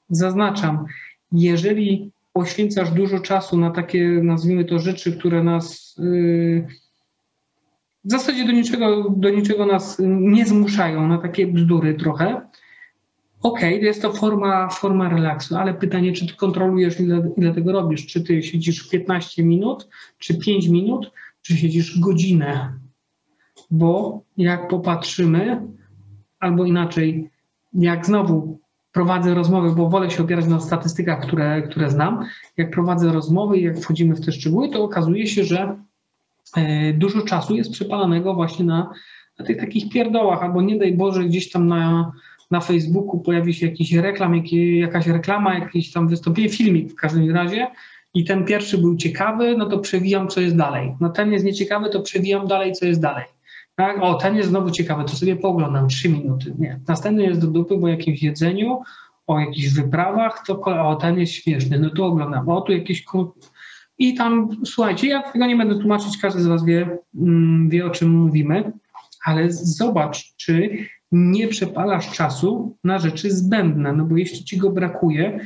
Zaznaczam, 0.08 0.86
jeżeli 1.32 2.10
poświęcasz 2.32 2.90
dużo 2.90 3.20
czasu 3.20 3.58
na 3.58 3.70
takie, 3.70 4.08
nazwijmy 4.22 4.64
to, 4.64 4.78
rzeczy, 4.78 5.18
które 5.18 5.42
nas 5.42 5.96
yy, 5.98 6.66
w 8.04 8.10
zasadzie 8.10 8.46
do 8.46 8.52
niczego, 8.52 9.10
do 9.16 9.30
niczego 9.30 9.66
nas 9.66 9.96
nie 10.08 10.46
zmuszają, 10.46 11.08
na 11.08 11.18
takie 11.18 11.46
bzdury 11.46 11.94
trochę. 11.94 12.40
Okej, 13.46 13.74
okay, 13.74 13.86
jest 13.86 14.02
to 14.02 14.12
forma, 14.12 14.68
forma 14.68 15.08
relaksu, 15.08 15.56
ale 15.56 15.74
pytanie, 15.74 16.12
czy 16.12 16.26
ty 16.26 16.34
kontrolujesz, 16.34 17.00
ile, 17.00 17.30
ile 17.36 17.54
tego 17.54 17.72
robisz? 17.72 18.06
Czy 18.06 18.20
ty 18.20 18.42
siedzisz 18.42 18.88
15 18.88 19.44
minut, 19.44 19.88
czy 20.18 20.38
5 20.38 20.68
minut, 20.68 21.12
czy 21.42 21.56
siedzisz 21.56 22.00
godzinę? 22.00 22.72
Bo 23.70 24.20
jak 24.36 24.68
popatrzymy, 24.68 25.62
albo 26.40 26.64
inaczej, 26.64 27.30
jak 27.72 28.06
znowu 28.06 28.58
prowadzę 28.92 29.34
rozmowy, 29.34 29.74
bo 29.74 29.88
wolę 29.88 30.10
się 30.10 30.22
opierać 30.22 30.46
na 30.46 30.60
statystykach, 30.60 31.20
które, 31.26 31.62
które 31.62 31.90
znam, 31.90 32.24
jak 32.56 32.70
prowadzę 32.70 33.12
rozmowy 33.12 33.58
i 33.58 33.62
jak 33.62 33.78
wchodzimy 33.78 34.14
w 34.14 34.24
te 34.24 34.32
szczegóły, 34.32 34.68
to 34.68 34.84
okazuje 34.84 35.26
się, 35.26 35.44
że 35.44 35.76
e, 36.56 36.92
dużo 36.92 37.22
czasu 37.22 37.54
jest 37.54 37.72
przepalanego 37.72 38.34
właśnie 38.34 38.64
na, 38.64 38.90
na 39.38 39.44
tych 39.44 39.56
takich 39.56 39.92
pierdołach, 39.92 40.42
albo 40.42 40.62
nie 40.62 40.78
daj 40.78 40.96
Boże, 40.96 41.24
gdzieś 41.24 41.50
tam 41.50 41.66
na, 41.66 42.12
na 42.50 42.60
Facebooku 42.60 43.20
pojawi 43.20 43.54
się 43.54 43.66
jakiś 43.66 43.92
reklam, 43.92 44.42
jakaś 44.52 45.06
reklama, 45.06 45.54
jakieś 45.54 45.92
tam 45.92 46.08
wystąpienie, 46.08 46.48
filmik 46.48 46.92
w 46.92 46.94
każdym 46.94 47.30
razie 47.30 47.66
i 48.14 48.24
ten 48.24 48.44
pierwszy 48.44 48.78
był 48.78 48.96
ciekawy, 48.96 49.56
no 49.58 49.66
to 49.66 49.78
przewijam, 49.78 50.28
co 50.28 50.40
jest 50.40 50.56
dalej. 50.56 50.94
No 51.00 51.08
ten 51.08 51.32
jest 51.32 51.44
nieciekawy, 51.44 51.90
to 51.90 52.02
przewijam 52.02 52.46
dalej, 52.46 52.72
co 52.72 52.86
jest 52.86 53.00
dalej. 53.00 53.24
Tak? 53.74 54.02
O, 54.02 54.14
ten 54.14 54.36
jest 54.36 54.48
znowu 54.48 54.70
ciekawy, 54.70 55.04
to 55.04 55.16
sobie 55.16 55.36
pooglądam, 55.36 55.88
trzy 55.88 56.08
minuty. 56.08 56.54
Nie. 56.58 56.80
Następny 56.88 57.22
jest 57.22 57.40
do 57.40 57.46
dupy, 57.46 57.76
bo 57.76 57.88
jakimś 57.88 58.22
jedzeniu, 58.22 58.82
o 59.26 59.40
jakichś 59.40 59.68
wyprawach, 59.68 60.44
to 60.46 60.60
o, 60.60 60.96
ten 60.96 61.18
jest 61.18 61.32
śmieszny, 61.32 61.78
no 61.78 61.90
to 61.90 62.06
oglądam. 62.06 62.48
O, 62.48 62.60
tu 62.60 62.72
jakieś... 62.72 63.04
I 63.98 64.14
tam, 64.14 64.48
słuchajcie, 64.64 65.08
ja 65.08 65.22
tego 65.22 65.46
nie 65.46 65.56
będę 65.56 65.78
tłumaczyć, 65.78 66.18
każdy 66.18 66.42
z 66.42 66.46
Was 66.46 66.64
wie, 66.64 66.98
mm, 67.14 67.68
wie 67.68 67.86
o 67.86 67.90
czym 67.90 68.10
mówimy, 68.10 68.72
ale 69.24 69.52
zobacz, 69.52 70.36
czy 70.36 70.78
nie 71.12 71.48
przepalasz 71.48 72.10
czasu 72.10 72.76
na 72.84 72.98
rzeczy 72.98 73.30
zbędne, 73.30 73.92
no 73.92 74.04
bo 74.04 74.16
jeśli 74.16 74.44
Ci 74.44 74.56
go 74.56 74.70
brakuje, 74.70 75.40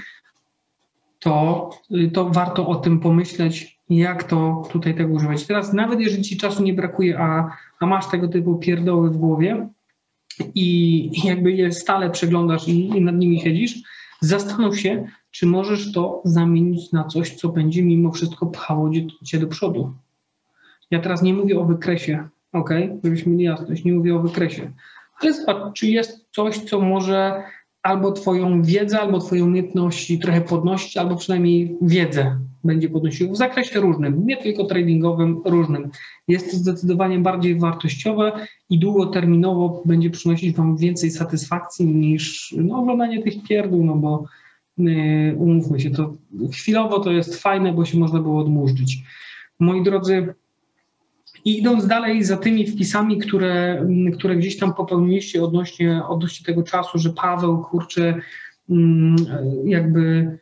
to, 1.19 1.71
y, 1.91 2.11
to 2.11 2.31
warto 2.31 2.67
o 2.67 2.75
tym 2.75 3.01
pomyśleć, 3.01 3.79
jak 3.91 4.25
to 4.25 4.69
tutaj 4.73 4.95
tego 4.95 5.15
używać. 5.15 5.47
Teraz 5.47 5.73
nawet 5.73 6.01
jeżeli 6.01 6.23
Ci 6.23 6.37
czasu 6.37 6.63
nie 6.63 6.75
brakuje, 6.75 7.19
a 7.19 7.51
a 7.81 7.87
masz 7.87 8.11
tego 8.11 8.29
typu 8.29 8.57
pierdoły 8.57 9.11
w 9.11 9.17
głowie 9.17 9.69
i 10.55 11.11
jakby 11.25 11.53
je 11.53 11.73
stale 11.73 12.11
przeglądasz 12.11 12.69
i, 12.69 12.87
i 12.89 13.01
nad 13.01 13.17
nimi 13.17 13.41
siedzisz, 13.41 13.83
zastanów 14.21 14.81
się, 14.81 15.05
czy 15.31 15.47
możesz 15.47 15.93
to 15.93 16.23
zamienić 16.25 16.93
na 16.93 17.05
coś, 17.05 17.35
co 17.35 17.49
będzie 17.49 17.83
mimo 17.83 18.13
wszystko 18.13 18.47
pchało 18.47 18.91
cię 19.25 19.39
do 19.39 19.47
przodu. 19.47 19.93
Ja 20.91 21.01
teraz 21.01 21.23
nie 21.23 21.35
mówię 21.35 21.61
o 21.61 21.65
wykresie, 21.65 22.29
ok? 22.53 22.71
Żebyśmy 23.05 23.33
mieli 23.33 23.45
jasność, 23.45 23.85
nie 23.85 23.93
mówię 23.93 24.17
o 24.17 24.21
wykresie. 24.21 24.73
Ale 25.47 25.73
czy 25.75 25.87
jest 25.87 26.27
coś, 26.31 26.59
co 26.59 26.81
może 26.81 27.43
albo 27.83 28.13
Twoją 28.13 28.63
wiedzę, 28.63 29.01
albo 29.01 29.19
Twoje 29.19 29.45
umiejętności 29.45 30.19
trochę 30.19 30.41
podnosić, 30.41 30.97
albo 30.97 31.17
przynajmniej 31.17 31.77
wiedzę 31.83 32.39
będzie 32.65 32.89
podnosił 32.89 33.33
w 33.33 33.37
zakresie 33.37 33.81
różnym, 33.81 34.27
nie 34.27 34.37
tylko 34.37 34.65
tradingowym, 34.65 35.43
różnym. 35.45 35.91
Jest 36.29 36.51
to 36.51 36.57
zdecydowanie 36.57 37.19
bardziej 37.19 37.59
wartościowe 37.59 38.47
i 38.71 38.79
długoterminowo 38.79 39.83
będzie 39.85 40.11
przynosić 40.11 40.57
Wam 40.57 40.77
więcej 40.77 41.11
satysfakcji 41.11 41.87
niż 41.87 42.55
no, 42.59 42.79
oglądanie 42.79 43.23
tych 43.23 43.43
pierdół, 43.49 43.85
no 43.85 43.97
bo 43.97 44.25
yy, 44.79 45.35
umówmy 45.37 45.81
się, 45.81 45.91
to 45.91 46.15
chwilowo 46.53 47.01
to 47.01 47.13
jest 47.13 47.43
fajne, 47.43 47.73
bo 47.73 47.85
się 47.85 47.99
można 47.99 48.21
było 48.21 48.41
odmurzyć. 48.41 49.03
Moi 49.61 49.83
drodzy, 49.83 50.35
i 51.45 51.59
idąc 51.59 51.87
dalej 51.87 52.25
za 52.25 52.37
tymi 52.37 52.67
wpisami, 52.67 53.19
które, 53.19 53.87
które 54.15 54.37
gdzieś 54.37 54.59
tam 54.59 54.75
popełniliście 54.75 55.45
odnośnie, 55.45 56.05
odnośnie 56.09 56.47
tego 56.47 56.63
czasu, 56.63 56.99
że 56.99 57.11
Paweł, 57.11 57.59
kurczę, 57.59 58.15
mm, 58.71 59.17
jakby 59.65 60.39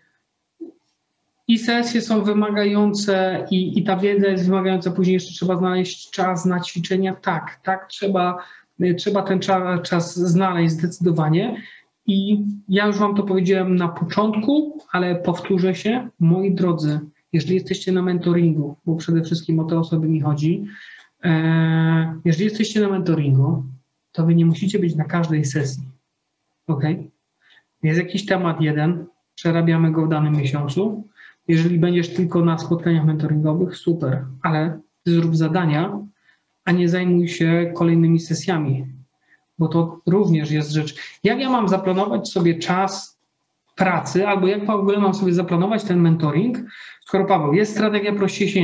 i 1.48 1.58
sesje 1.58 2.00
są 2.00 2.24
wymagające 2.24 3.46
i, 3.50 3.78
i 3.78 3.84
ta 3.84 3.96
wiedza 3.96 4.28
jest 4.28 4.46
wymagająca, 4.46 4.90
później 4.90 5.14
jeszcze 5.14 5.34
trzeba 5.34 5.56
znaleźć 5.56 6.10
czas 6.10 6.44
na 6.44 6.60
ćwiczenia. 6.60 7.14
Tak, 7.14 7.60
tak, 7.64 7.86
trzeba, 7.88 8.44
trzeba 8.96 9.22
ten 9.22 9.40
czas, 9.40 9.82
czas 9.82 10.16
znaleźć 10.16 10.72
zdecydowanie. 10.74 11.62
I 12.06 12.44
ja 12.68 12.86
już 12.86 12.98
Wam 12.98 13.14
to 13.14 13.22
powiedziałem 13.22 13.76
na 13.76 13.88
początku, 13.88 14.78
ale 14.92 15.14
powtórzę 15.14 15.74
się, 15.74 16.08
moi 16.20 16.54
drodzy, 16.54 17.00
jeżeli 17.32 17.54
jesteście 17.54 17.92
na 17.92 18.02
mentoringu, 18.02 18.76
bo 18.86 18.96
przede 18.96 19.22
wszystkim 19.22 19.60
o 19.60 19.64
te 19.64 19.78
osoby 19.78 20.08
mi 20.08 20.20
chodzi, 20.20 20.64
e, 21.24 22.20
jeżeli 22.24 22.44
jesteście 22.44 22.80
na 22.80 22.88
mentoringu, 22.88 23.64
to 24.12 24.26
Wy 24.26 24.34
nie 24.34 24.46
musicie 24.46 24.78
być 24.78 24.94
na 24.94 25.04
każdej 25.04 25.44
sesji. 25.44 25.82
Ok? 26.66 26.84
Jest 27.82 27.98
jakiś 27.98 28.26
temat 28.26 28.60
jeden, 28.60 29.06
przerabiamy 29.34 29.92
go 29.92 30.06
w 30.06 30.08
danym 30.08 30.36
miesiącu, 30.36 31.04
jeżeli 31.48 31.78
będziesz 31.78 32.14
tylko 32.14 32.44
na 32.44 32.58
spotkaniach 32.58 33.04
mentoringowych, 33.04 33.76
super, 33.76 34.24
ale 34.42 34.80
zrób 35.06 35.36
zadania, 35.36 35.98
a 36.64 36.72
nie 36.72 36.88
zajmuj 36.88 37.28
się 37.28 37.72
kolejnymi 37.76 38.20
sesjami, 38.20 38.86
bo 39.58 39.68
to 39.68 40.00
również 40.06 40.50
jest 40.50 40.70
rzecz. 40.70 41.18
Jak 41.24 41.40
ja 41.40 41.50
mam 41.50 41.68
zaplanować 41.68 42.28
sobie 42.28 42.58
czas 42.58 43.17
pracy, 43.78 44.28
albo 44.28 44.46
jak 44.46 44.66
w 44.66 44.70
ogóle 44.70 44.98
mam 44.98 45.14
sobie 45.14 45.32
zaplanować 45.32 45.84
ten 45.84 46.00
mentoring, 46.00 46.58
skoro 47.06 47.24
Paweł, 47.24 47.52
jest 47.52 47.72
strategia 47.72 48.12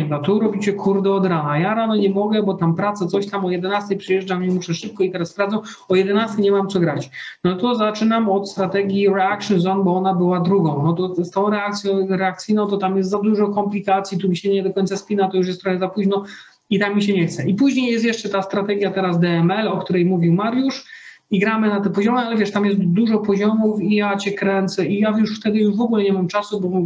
da, 0.08 0.18
tu 0.18 0.40
robicie 0.40 0.72
kurde 0.72 1.10
od 1.10 1.26
rana, 1.26 1.58
ja 1.58 1.74
rano 1.74 1.96
nie 1.96 2.10
mogę, 2.10 2.42
bo 2.42 2.54
tam 2.54 2.74
praca, 2.74 3.06
coś 3.06 3.26
tam 3.26 3.44
o 3.44 3.50
11 3.50 3.96
przyjeżdżam 3.96 4.44
i 4.44 4.50
muszę 4.50 4.74
szybko 4.74 5.02
i 5.02 5.10
teraz 5.10 5.30
sprawdzą, 5.30 5.60
o 5.88 5.96
11 5.96 6.42
nie 6.42 6.52
mam 6.52 6.68
co 6.68 6.80
grać. 6.80 7.10
No 7.44 7.56
to 7.56 7.74
zaczynam 7.74 8.28
od 8.28 8.50
strategii 8.50 9.08
reaction 9.08 9.60
zone, 9.60 9.84
bo 9.84 9.96
ona 9.96 10.14
była 10.14 10.40
drugą. 10.40 10.82
No 10.82 10.92
to 10.92 11.24
z 11.24 11.30
tą 11.30 11.50
reakcją 11.50 12.06
reakcyjną 12.08 12.66
to 12.66 12.76
tam 12.76 12.96
jest 12.96 13.10
za 13.10 13.18
dużo 13.18 13.48
komplikacji, 13.48 14.18
tu 14.18 14.28
mi 14.28 14.36
się 14.36 14.50
nie 14.50 14.62
do 14.62 14.72
końca 14.72 14.96
spina, 14.96 15.28
to 15.28 15.36
już 15.36 15.46
jest 15.46 15.62
trochę 15.62 15.78
za 15.78 15.88
późno 15.88 16.24
i 16.70 16.78
tam 16.78 16.94
mi 16.94 17.02
się 17.02 17.12
nie 17.12 17.26
chce. 17.26 17.48
I 17.48 17.54
później 17.54 17.92
jest 17.92 18.04
jeszcze 18.04 18.28
ta 18.28 18.42
strategia 18.42 18.90
teraz 18.90 19.20
DML, 19.20 19.68
o 19.68 19.78
której 19.78 20.06
mówił 20.06 20.32
Mariusz, 20.32 20.84
i 21.30 21.38
gramy 21.38 21.68
na 21.68 21.80
te 21.80 21.90
poziomy, 21.90 22.18
ale 22.18 22.36
wiesz, 22.36 22.50
tam 22.50 22.66
jest 22.66 22.80
dużo 22.80 23.18
poziomów 23.18 23.82
i 23.82 23.94
ja 23.94 24.16
cię 24.16 24.32
kręcę 24.32 24.86
i 24.86 25.00
ja 25.00 25.18
już 25.18 25.40
wtedy 25.40 25.58
już 25.58 25.76
w 25.76 25.80
ogóle 25.80 26.04
nie 26.04 26.12
mam 26.12 26.28
czasu, 26.28 26.60
bo, 26.60 26.82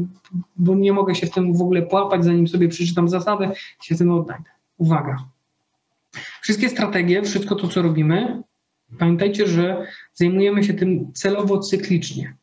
bo 0.56 0.74
nie 0.74 0.92
mogę 0.92 1.14
się 1.14 1.26
w 1.26 1.30
tym 1.30 1.56
w 1.56 1.62
ogóle 1.62 1.82
płapać, 1.82 2.24
zanim 2.24 2.48
sobie 2.48 2.68
przeczytam 2.68 3.08
zasadę 3.08 3.52
się 3.82 3.94
tym 3.94 4.10
odnajdę. 4.10 4.50
Uwaga. 4.78 5.16
Wszystkie 6.42 6.68
strategie, 6.68 7.22
wszystko 7.22 7.54
to, 7.54 7.68
co 7.68 7.82
robimy, 7.82 8.42
pamiętajcie, 8.98 9.46
że 9.46 9.86
zajmujemy 10.14 10.64
się 10.64 10.74
tym 10.74 11.12
celowo 11.12 11.58
cyklicznie. 11.58 12.36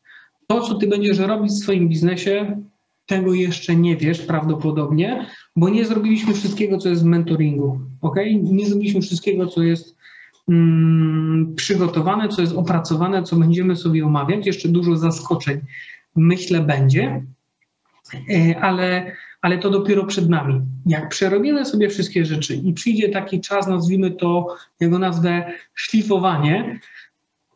To, 0.48 0.62
co 0.62 0.76
ty 0.76 0.88
będziesz 0.88 1.20
robić 1.20 1.52
w 1.52 1.58
swoim 1.58 1.90
biznesie, 1.90 2.62
tego 3.06 3.34
jeszcze 3.34 3.76
nie 3.76 3.98
wiesz 3.98 4.22
prawdopodobnie, 4.22 5.26
bo 5.56 5.70
nie 5.70 5.86
zrobiliśmy 5.86 6.34
wszystkiego, 6.34 6.78
co 6.78 6.90
jest 6.90 7.04
w 7.04 7.06
mentoringu. 7.06 7.80
ok? 8.02 8.16
Nie 8.42 8.66
zrobiliśmy 8.66 9.02
wszystkiego, 9.02 9.48
co 9.48 9.64
jest 9.64 9.95
przygotowane, 11.56 12.30
co 12.30 12.42
jest 12.42 12.54
opracowane, 12.54 13.24
co 13.24 13.36
będziemy 13.36 13.76
sobie 13.76 14.06
omawiać. 14.06 14.46
Jeszcze 14.46 14.70
dużo 14.70 14.98
zaskoczeń 14.98 15.62
myślę 16.16 16.62
będzie, 16.62 17.24
e, 18.30 18.60
ale, 18.60 19.12
ale 19.42 19.58
to 19.58 19.70
dopiero 19.70 20.06
przed 20.06 20.30
nami. 20.30 20.62
Jak 20.86 21.10
przerobimy 21.10 21.66
sobie 21.66 21.90
wszystkie 21.90 22.26
rzeczy 22.26 22.56
i 22.56 22.74
przyjdzie 22.74 23.10
taki 23.10 23.42
czas, 23.42 23.68
nazwijmy 23.68 24.12
to, 24.12 24.56
jego 24.80 25.00
nazwę 25.00 25.52
szlifowanie, 25.74 26.80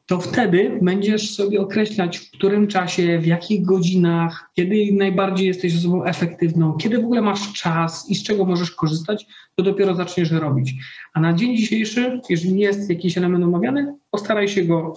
to 0.10 0.20
wtedy 0.20 0.80
będziesz 0.82 1.36
sobie 1.36 1.62
określać, 1.62 2.18
w 2.18 2.32
którym 2.32 2.68
czasie, 2.68 3.20
w 3.20 3.26
jakich 3.26 3.66
godzinach, 3.66 4.50
kiedy 4.56 4.76
najbardziej 4.94 5.48
jesteś 5.48 5.78
osobą 5.78 6.04
efektywną, 6.04 6.74
kiedy 6.74 7.02
w 7.02 7.04
ogóle 7.04 7.22
masz 7.22 7.54
czas 7.54 8.10
i 8.10 8.16
z 8.16 8.24
czego 8.24 8.46
możesz 8.46 8.72
korzystać, 8.72 9.26
to 9.56 9.64
dopiero 9.64 9.96
zaczniesz 9.96 10.32
robić. 10.32 10.74
A 11.14 11.20
na 11.20 11.34
dzień 11.34 11.58
dzisiejszy, 11.58 12.22
jeżeli 12.30 12.60
jest 12.60 12.90
jakiś 12.90 13.18
element 13.18 13.44
omawiany, 13.44 13.96
postaraj 14.12 14.48
się 14.48 14.64
go 14.64 14.94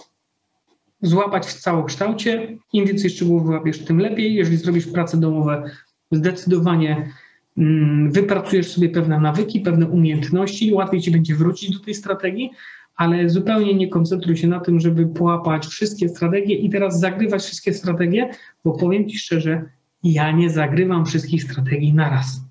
złapać 1.01 1.45
w 1.45 1.53
całokształcie. 1.53 2.57
Im 2.73 2.85
więcej 2.85 3.09
szczegółów 3.09 3.45
wyłapiesz, 3.45 3.79
tym 3.79 3.99
lepiej. 3.99 4.33
Jeżeli 4.33 4.57
zrobisz 4.57 4.87
prace 4.87 5.17
domowe, 5.17 5.69
zdecydowanie 6.11 7.11
mm, 7.57 8.11
wypracujesz 8.11 8.71
sobie 8.71 8.89
pewne 8.89 9.19
nawyki, 9.19 9.59
pewne 9.59 9.87
umiejętności, 9.87 10.73
łatwiej 10.73 11.01
ci 11.01 11.11
będzie 11.11 11.35
wrócić 11.35 11.77
do 11.77 11.85
tej 11.85 11.93
strategii, 11.93 12.51
ale 12.95 13.29
zupełnie 13.29 13.73
nie 13.73 13.87
koncentruj 13.87 14.37
się 14.37 14.47
na 14.47 14.59
tym, 14.59 14.79
żeby 14.79 15.07
połapać 15.07 15.65
wszystkie 15.65 16.09
strategie 16.09 16.55
i 16.55 16.69
teraz 16.69 16.99
zagrywać 16.99 17.43
wszystkie 17.43 17.73
strategie, 17.73 18.29
bo 18.63 18.71
powiem 18.71 19.09
Ci 19.09 19.17
szczerze, 19.17 19.69
ja 20.03 20.31
nie 20.31 20.49
zagrywam 20.49 21.05
wszystkich 21.05 21.43
strategii 21.43 21.93
naraz. 21.93 22.41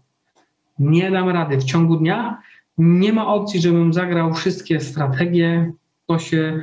Nie 0.79 1.11
dam 1.11 1.29
rady 1.29 1.59
w 1.59 1.65
ciągu 1.65 1.97
dnia. 1.97 2.43
Nie 2.79 3.13
ma 3.13 3.27
opcji, 3.27 3.61
żebym 3.61 3.93
zagrał 3.93 4.35
wszystkie 4.35 4.81
strategie. 4.81 5.73
To 6.07 6.19
się. 6.19 6.63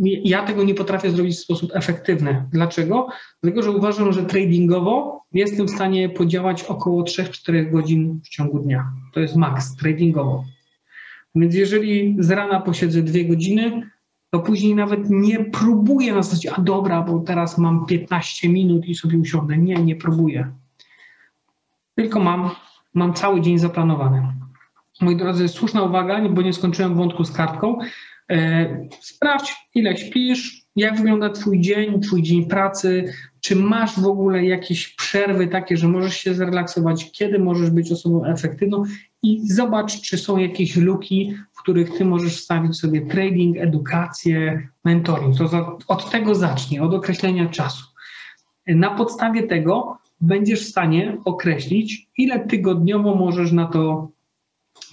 Ja 0.00 0.42
tego 0.42 0.64
nie 0.64 0.74
potrafię 0.74 1.10
zrobić 1.10 1.36
w 1.36 1.40
sposób 1.40 1.70
efektywny. 1.74 2.44
Dlaczego? 2.52 3.08
Dlatego, 3.42 3.62
że 3.62 3.70
uważam, 3.70 4.12
że 4.12 4.22
tradingowo 4.22 5.24
jestem 5.32 5.66
w 5.66 5.70
stanie 5.70 6.08
podziałać 6.08 6.62
około 6.62 7.02
3-4 7.02 7.70
godzin 7.70 8.20
w 8.24 8.28
ciągu 8.28 8.58
dnia. 8.58 8.92
To 9.12 9.20
jest 9.20 9.36
maks 9.36 9.76
tradingowo. 9.76 10.44
Więc 11.34 11.54
jeżeli 11.54 12.16
z 12.18 12.30
rana 12.30 12.60
posiedzę 12.60 13.02
dwie 13.02 13.24
godziny, 13.24 13.90
to 14.30 14.40
później 14.40 14.74
nawet 14.74 15.10
nie 15.10 15.44
próbuję 15.44 16.14
na 16.14 16.22
zasadzie, 16.22 16.52
a 16.52 16.60
dobra, 16.60 17.02
bo 17.02 17.18
teraz 17.18 17.58
mam 17.58 17.86
15 17.86 18.48
minut 18.48 18.86
i 18.86 18.94
sobie 18.94 19.18
usiądę. 19.18 19.58
Nie, 19.58 19.74
nie 19.74 19.96
próbuję. 19.96 20.52
Tylko 21.94 22.20
mam, 22.20 22.50
mam 22.94 23.14
cały 23.14 23.40
dzień 23.40 23.58
zaplanowany. 23.58 24.32
Moi 25.00 25.16
drodzy, 25.16 25.48
słuszna 25.48 25.82
uwaga, 25.82 26.28
bo 26.28 26.42
nie 26.42 26.52
skończyłem 26.52 26.94
wątku 26.94 27.24
z 27.24 27.32
kartką. 27.32 27.78
E, 28.30 28.88
sprawdź, 29.00 29.54
ile 29.74 29.96
śpisz, 29.96 30.62
jak 30.76 30.96
wygląda 30.96 31.30
Twój 31.30 31.60
dzień, 31.60 32.00
Twój 32.00 32.22
dzień 32.22 32.46
pracy, 32.46 33.12
czy 33.44 33.56
masz 33.56 34.00
w 34.00 34.06
ogóle 34.06 34.44
jakieś 34.44 34.88
przerwy 34.88 35.46
takie, 35.46 35.76
że 35.76 35.88
możesz 35.88 36.16
się 36.16 36.34
zrelaksować, 36.34 37.12
kiedy 37.12 37.38
możesz 37.38 37.70
być 37.70 37.92
osobą 37.92 38.24
efektywną 38.24 38.82
i 39.22 39.48
zobacz, 39.48 40.00
czy 40.00 40.18
są 40.18 40.36
jakieś 40.36 40.76
luki, 40.76 41.34
w 41.52 41.62
których 41.62 41.98
Ty 41.98 42.04
możesz 42.04 42.36
wstawić 42.36 42.76
sobie 42.76 43.06
trading, 43.06 43.56
edukację, 43.56 44.68
mentoring. 44.84 45.38
To 45.38 45.48
za, 45.48 45.76
od 45.88 46.10
tego 46.10 46.34
zacznij, 46.34 46.80
od 46.80 46.94
określenia 46.94 47.48
czasu. 47.48 47.84
Na 48.66 48.90
podstawie 48.90 49.42
tego 49.42 49.98
będziesz 50.20 50.66
w 50.66 50.70
stanie 50.70 51.18
określić, 51.24 52.08
ile 52.18 52.46
tygodniowo 52.46 53.14
możesz 53.14 53.52
na 53.52 53.66
to, 53.66 54.08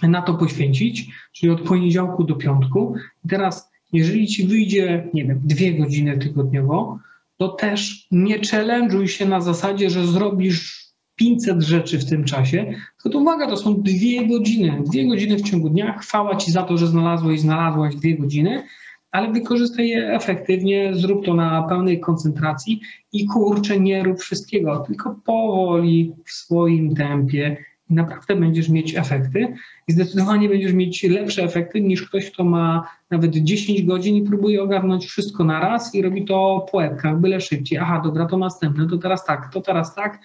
na 0.02 0.22
to 0.22 0.34
poświęcić, 0.34 1.10
czyli 1.32 1.52
od 1.52 1.60
poniedziałku 1.60 2.24
do 2.24 2.34
piątku. 2.34 2.94
I 3.24 3.28
teraz, 3.28 3.70
jeżeli 3.92 4.26
ci 4.26 4.46
wyjdzie, 4.46 5.08
nie 5.14 5.24
wiem, 5.24 5.40
dwie 5.44 5.74
godziny 5.74 6.18
tygodniowo, 6.18 6.98
to 7.36 7.48
też 7.48 8.06
nie 8.10 8.38
challenge'uj 8.38 9.06
się 9.06 9.26
na 9.26 9.40
zasadzie, 9.40 9.90
że 9.90 10.06
zrobisz 10.06 10.82
500 11.16 11.62
rzeczy 11.62 11.98
w 11.98 12.08
tym 12.08 12.24
czasie, 12.24 12.74
to, 13.02 13.10
to 13.10 13.18
uwaga, 13.18 13.46
to 13.46 13.56
są 13.56 13.82
dwie 13.82 14.26
godziny. 14.26 14.82
Dwie 14.86 15.08
godziny 15.08 15.36
w 15.36 15.42
ciągu 15.42 15.68
dnia. 15.68 15.98
Chwała 15.98 16.36
Ci 16.36 16.52
za 16.52 16.62
to, 16.62 16.76
że 16.76 16.86
znalazłeś, 16.86 17.40
znalazłaś 17.40 17.94
dwie 17.94 18.18
godziny, 18.18 18.62
ale 19.10 19.32
wykorzystaj 19.32 19.88
je 19.88 20.14
efektywnie, 20.14 20.94
zrób 20.94 21.24
to 21.24 21.34
na 21.34 21.62
pełnej 21.62 22.00
koncentracji 22.00 22.80
i 23.12 23.26
kurczę, 23.26 23.80
nie 23.80 24.02
rób 24.02 24.20
wszystkiego, 24.20 24.84
tylko 24.86 25.16
powoli, 25.24 26.12
w 26.24 26.32
swoim 26.32 26.94
tempie 26.94 27.56
i 27.92 27.94
naprawdę 27.94 28.36
będziesz 28.36 28.68
mieć 28.68 28.96
efekty 28.96 29.54
i 29.88 29.92
zdecydowanie 29.92 30.48
będziesz 30.48 30.72
mieć 30.72 31.02
lepsze 31.02 31.42
efekty 31.42 31.80
niż 31.80 32.08
ktoś, 32.08 32.30
kto 32.30 32.44
ma 32.44 32.88
nawet 33.10 33.30
10 33.30 33.82
godzin 33.82 34.16
i 34.16 34.22
próbuje 34.22 34.62
ogarnąć 34.62 35.06
wszystko 35.06 35.44
na 35.44 35.60
raz 35.60 35.94
i 35.94 36.02
robi 36.02 36.24
to 36.24 36.66
po 36.72 36.78
łebkach, 36.78 37.20
byle 37.20 37.40
szybciej. 37.40 37.78
Aha, 37.78 38.00
dobra, 38.04 38.26
to 38.26 38.36
następne, 38.36 38.88
to 38.88 38.98
teraz 38.98 39.24
tak, 39.24 39.52
to 39.52 39.60
teraz 39.60 39.94
tak. 39.94 40.20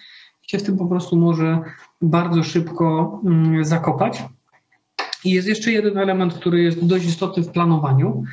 I 0.46 0.50
się 0.50 0.58
w 0.58 0.62
tym 0.62 0.78
po 0.78 0.86
prostu 0.86 1.16
może 1.16 1.60
bardzo 2.02 2.42
szybko 2.42 3.20
mm, 3.24 3.64
zakopać. 3.64 4.22
I 5.24 5.30
jest 5.30 5.48
jeszcze 5.48 5.72
jeden 5.72 5.98
element, 5.98 6.34
który 6.34 6.62
jest 6.62 6.86
dość 6.86 7.04
istotny 7.04 7.42
w 7.42 7.50
planowaniu, 7.50 8.24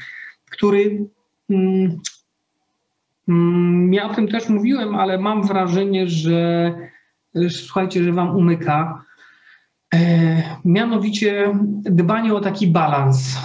który 0.52 1.06
mm, 1.50 1.98
mm, 3.30 3.94
ja 3.94 4.10
o 4.10 4.14
tym 4.14 4.28
też 4.28 4.50
mówiłem, 4.50 4.96
ale 4.96 5.18
mam 5.18 5.48
wrażenie, 5.48 6.08
że 6.08 6.74
słuchajcie, 7.50 8.04
że 8.04 8.12
wam 8.12 8.36
umyka. 8.36 9.06
E, 9.94 9.98
mianowicie 10.66 11.60
dbanie 11.84 12.34
o 12.34 12.40
taki 12.40 12.68
balans. 12.68 13.38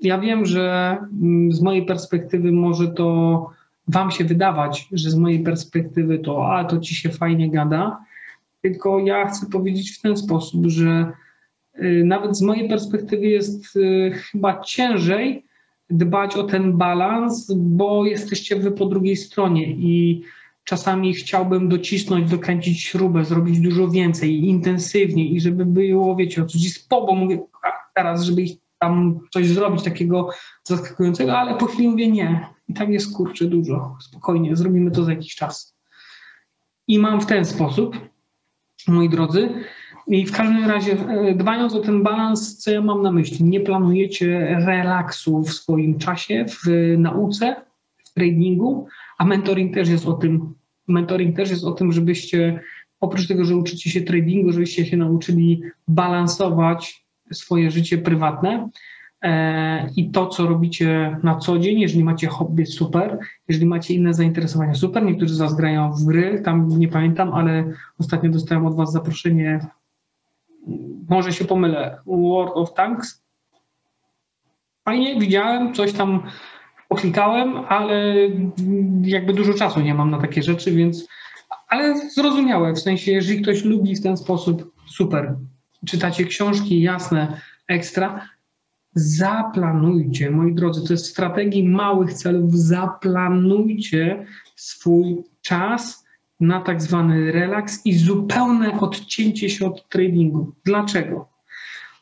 Ja 0.00 0.18
wiem, 0.18 0.46
że 0.46 0.96
mm, 1.22 1.52
z 1.52 1.60
mojej 1.60 1.86
perspektywy 1.86 2.52
może 2.52 2.88
to 2.88 3.50
Wam 3.88 4.10
się 4.10 4.24
wydawać, 4.24 4.88
że 4.92 5.10
z 5.10 5.14
mojej 5.14 5.42
perspektywy 5.42 6.18
to, 6.18 6.52
a 6.54 6.64
to 6.64 6.78
ci 6.78 6.94
się 6.94 7.10
fajnie 7.10 7.50
gada, 7.50 8.04
tylko 8.62 8.98
ja 8.98 9.26
chcę 9.28 9.46
powiedzieć 9.46 9.98
w 9.98 10.00
ten 10.00 10.16
sposób, 10.16 10.66
że 10.66 11.12
y, 11.82 12.02
nawet 12.04 12.36
z 12.36 12.42
mojej 12.42 12.68
perspektywy 12.68 13.26
jest 13.26 13.76
y, 13.76 14.12
chyba 14.14 14.60
ciężej 14.60 15.44
dbać 15.90 16.36
o 16.36 16.42
ten 16.42 16.76
balans, 16.76 17.52
bo 17.56 18.04
jesteście 18.04 18.56
wy 18.56 18.70
po 18.70 18.86
drugiej 18.86 19.16
stronie 19.16 19.70
i 19.70 20.22
czasami 20.64 21.14
chciałbym 21.14 21.68
docisnąć, 21.68 22.30
dokręcić 22.30 22.82
śrubę, 22.82 23.24
zrobić 23.24 23.60
dużo 23.60 23.88
więcej, 23.88 24.44
intensywniej 24.44 25.34
i 25.34 25.40
żeby 25.40 25.66
było, 25.66 26.16
wiecie, 26.16 26.42
o 26.42 26.46
co 26.46 26.58
z 26.58 26.88
bo 26.88 27.14
mówię 27.14 27.40
teraz, 27.94 28.22
żeby 28.22 28.42
ich 28.42 28.56
tam 28.78 29.20
coś 29.30 29.48
zrobić 29.48 29.82
takiego 29.82 30.28
zaskakującego, 30.64 31.38
ale 31.38 31.54
po 31.54 31.66
chwili 31.66 31.88
mówię 31.88 32.10
nie. 32.10 32.46
I 32.68 32.74
tak 32.74 32.88
jest 32.88 33.16
kurczę 33.16 33.44
dużo. 33.44 33.96
Spokojnie, 34.00 34.56
zrobimy 34.56 34.90
to 34.90 35.04
za 35.04 35.12
jakiś 35.12 35.34
czas. 35.34 35.76
I 36.88 36.98
mam 36.98 37.20
w 37.20 37.26
ten 37.26 37.44
sposób, 37.44 37.96
moi 38.88 39.08
drodzy, 39.08 39.48
i 40.06 40.26
w 40.26 40.32
każdym 40.32 40.64
razie, 40.70 40.92
e, 40.92 41.34
dbając 41.34 41.74
o 41.74 41.80
ten 41.80 42.02
balans, 42.02 42.58
co 42.58 42.70
ja 42.70 42.82
mam 42.82 43.02
na 43.02 43.12
myśli? 43.12 43.44
Nie 43.44 43.60
planujecie 43.60 44.56
relaksu 44.66 45.42
w 45.42 45.52
swoim 45.52 45.98
czasie, 45.98 46.44
w 46.48 46.68
nauce, 46.98 47.56
w 48.04 48.14
tradingu, 48.14 48.86
a 49.22 49.24
mentoring 49.24 49.74
też 49.74 49.88
jest 49.88 50.06
o 50.06 50.12
tym. 50.12 50.54
Mentoring 50.88 51.36
też 51.36 51.50
jest 51.50 51.64
o 51.64 51.72
tym, 51.72 51.92
żebyście 51.92 52.60
oprócz 53.00 53.28
tego, 53.28 53.44
że 53.44 53.56
uczycie 53.56 53.90
się 53.90 54.00
tradingu, 54.00 54.52
żebyście 54.52 54.86
się 54.86 54.96
nauczyli 54.96 55.62
balansować 55.88 57.04
swoje 57.32 57.70
życie 57.70 57.98
prywatne 57.98 58.68
e, 59.22 59.90
i 59.96 60.10
to, 60.10 60.26
co 60.26 60.46
robicie 60.46 61.16
na 61.22 61.36
co 61.38 61.58
dzień. 61.58 61.80
Jeżeli 61.80 62.04
macie 62.04 62.26
hobby, 62.26 62.66
super. 62.66 63.18
Jeżeli 63.48 63.66
macie 63.66 63.94
inne 63.94 64.14
zainteresowania, 64.14 64.74
super. 64.74 65.04
Niektórzy 65.04 65.34
z 65.34 65.38
Was 65.38 65.54
grają 65.54 65.92
w 65.92 66.04
gry, 66.04 66.42
tam 66.44 66.68
nie 66.68 66.88
pamiętam, 66.88 67.34
ale 67.34 67.72
ostatnio 67.98 68.30
dostałem 68.30 68.66
od 68.66 68.76
Was 68.76 68.92
zaproszenie 68.92 69.60
może 71.08 71.32
się 71.32 71.44
pomylę, 71.44 71.98
World 72.06 72.52
of 72.54 72.74
Tanks. 72.74 73.22
Fajnie, 74.84 75.20
widziałem, 75.20 75.74
coś 75.74 75.92
tam 75.92 76.22
poklikałem, 76.92 77.56
ale 77.68 78.14
jakby 79.02 79.32
dużo 79.32 79.54
czasu 79.54 79.80
nie 79.80 79.94
mam 79.94 80.10
na 80.10 80.18
takie 80.18 80.42
rzeczy, 80.42 80.72
więc 80.72 81.08
ale 81.68 82.10
zrozumiałe, 82.10 82.72
w 82.72 82.78
sensie, 82.78 83.12
jeżeli 83.12 83.42
ktoś 83.42 83.64
lubi 83.64 83.96
w 83.96 84.02
ten 84.02 84.16
sposób, 84.16 84.74
super. 84.86 85.36
Czytacie 85.86 86.24
książki, 86.24 86.82
jasne, 86.82 87.40
ekstra. 87.68 88.28
Zaplanujcie, 88.94 90.30
moi 90.30 90.54
drodzy, 90.54 90.86
to 90.86 90.92
jest 90.92 91.06
strategii 91.06 91.68
małych 91.68 92.12
celów. 92.12 92.54
Zaplanujcie 92.58 94.26
swój 94.56 95.22
czas 95.42 96.04
na 96.40 96.60
tak 96.60 96.82
zwany 96.82 97.32
relaks 97.32 97.86
i 97.86 97.98
zupełne 97.98 98.80
odcięcie 98.80 99.50
się 99.50 99.66
od 99.66 99.88
tradingu. 99.88 100.52
Dlaczego? 100.64 101.28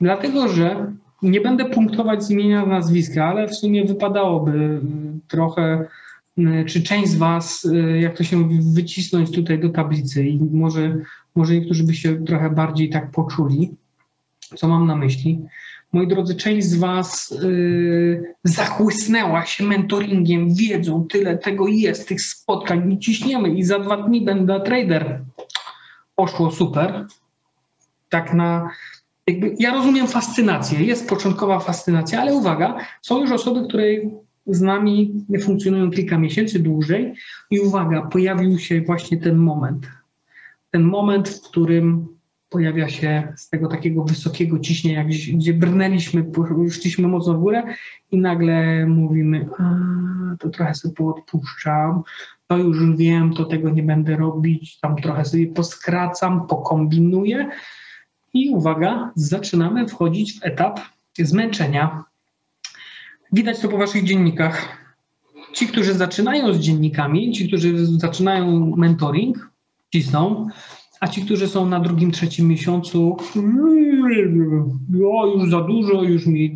Dlatego, 0.01 0.49
że 0.49 0.93
nie 1.23 1.41
będę 1.41 1.65
punktować 1.65 2.25
z 2.25 2.31
imienia 2.31 2.67
nazwiska, 2.67 3.25
ale 3.25 3.49
w 3.49 3.55
sumie 3.55 3.85
wypadałoby 3.85 4.51
y, 4.53 4.81
trochę, 5.29 5.87
y, 6.39 6.65
czy 6.67 6.83
część 6.83 7.11
z 7.11 7.17
Was, 7.17 7.65
y, 7.65 7.99
jak 8.01 8.17
to 8.17 8.25
się 8.25 8.49
wycisnąć 8.75 9.31
tutaj 9.31 9.59
do 9.59 9.69
tablicy 9.69 10.25
i 10.25 10.41
może, 10.41 10.97
może 11.35 11.55
niektórzy 11.55 11.85
by 11.85 11.95
się 11.95 12.25
trochę 12.25 12.51
bardziej 12.51 12.91
tak 12.91 13.11
poczuli. 13.11 13.71
Co 14.57 14.69
mam 14.69 14.87
na 14.87 14.97
myśli? 14.97 15.41
moi 15.93 16.07
drodzy, 16.07 16.35
część 16.35 16.67
z 16.67 16.79
Was 16.79 17.35
yy, 17.43 18.35
zachłysnęła 18.45 19.47
się 19.47 19.65
mentoringiem, 19.65 20.55
wiedzą, 20.55 21.07
tyle 21.11 21.39
tego 21.39 21.69
jest, 21.69 22.09
tych 22.09 22.23
spotkań 22.23 22.93
i 22.93 22.99
ciśniemy 22.99 23.49
i 23.49 23.63
za 23.63 23.79
dwa 23.79 23.97
dni 23.97 24.25
będę 24.25 24.61
trader. 24.61 25.21
Poszło 26.17 26.51
super. 26.51 27.07
Tak 28.09 28.35
na. 28.35 28.71
Ja 29.59 29.73
rozumiem 29.75 30.07
fascynację, 30.07 30.85
jest 30.85 31.09
początkowa 31.09 31.61
fascynacja, 31.61 32.21
ale 32.21 32.35
uwaga, 32.35 32.79
są 33.03 33.21
już 33.21 33.33
osoby, 33.33 33.69
które 33.69 33.85
z 34.47 34.61
nami 34.61 35.25
funkcjonują 35.43 35.91
kilka 35.91 36.19
miesięcy 36.19 36.59
dłużej 36.59 37.15
i 37.51 37.61
uwaga, 37.61 38.03
pojawił 38.03 38.59
się 38.59 38.81
właśnie 38.81 39.19
ten 39.19 39.37
moment. 39.37 39.87
Ten 40.71 40.83
moment, 40.83 41.29
w 41.29 41.43
którym 41.43 42.09
pojawia 42.51 42.89
się 42.89 43.33
z 43.37 43.49
tego 43.49 43.69
takiego 43.69 44.05
wysokiego 44.05 44.59
ciśnienia, 44.59 45.05
gdzie, 45.35 45.55
brnęliśmy, 45.55 46.25
szliśmy 46.71 47.09
mocno 47.09 47.35
w 47.35 47.41
górę 47.41 47.63
i 48.11 48.19
nagle 48.19 48.87
mówimy, 48.87 49.49
a 49.59 49.75
to 50.39 50.49
trochę 50.49 50.75
sobie 50.75 50.95
poodpuszczam, 50.95 52.03
to 52.47 52.59
już 52.59 52.97
wiem, 52.97 53.33
to 53.33 53.45
tego 53.45 53.71
nie 53.71 53.83
będę 53.83 54.17
robić, 54.17 54.81
tam 54.81 54.97
trochę 54.97 55.25
sobie 55.25 55.47
poskracam, 55.47 56.47
pokombinuję 56.47 57.51
i 58.35 58.51
uwaga, 58.51 59.13
zaczynamy 59.15 59.89
wchodzić 59.89 60.41
w 60.41 60.45
etap 60.45 60.81
zmęczenia. 61.19 62.05
Widać 63.33 63.61
to 63.61 63.69
po 63.69 63.79
waszych 63.79 64.05
dziennikach. 64.05 64.81
Ci, 65.53 65.67
którzy 65.67 65.95
zaczynają 65.95 66.55
z 66.55 66.59
dziennikami, 66.59 67.33
ci, 67.33 67.49
którzy 67.49 67.87
zaczynają 67.87 68.73
mentoring, 68.77 69.51
cisną, 69.93 70.49
a 71.01 71.09
ci, 71.09 71.23
którzy 71.23 71.49
są 71.49 71.67
na 71.67 71.81
drugim, 71.81 72.11
trzecim 72.11 72.49
miesiącu, 72.49 73.17
o, 75.13 75.27
już 75.27 75.51
za 75.51 75.61
dużo, 75.61 76.03
już 76.03 76.27
mi. 76.27 76.55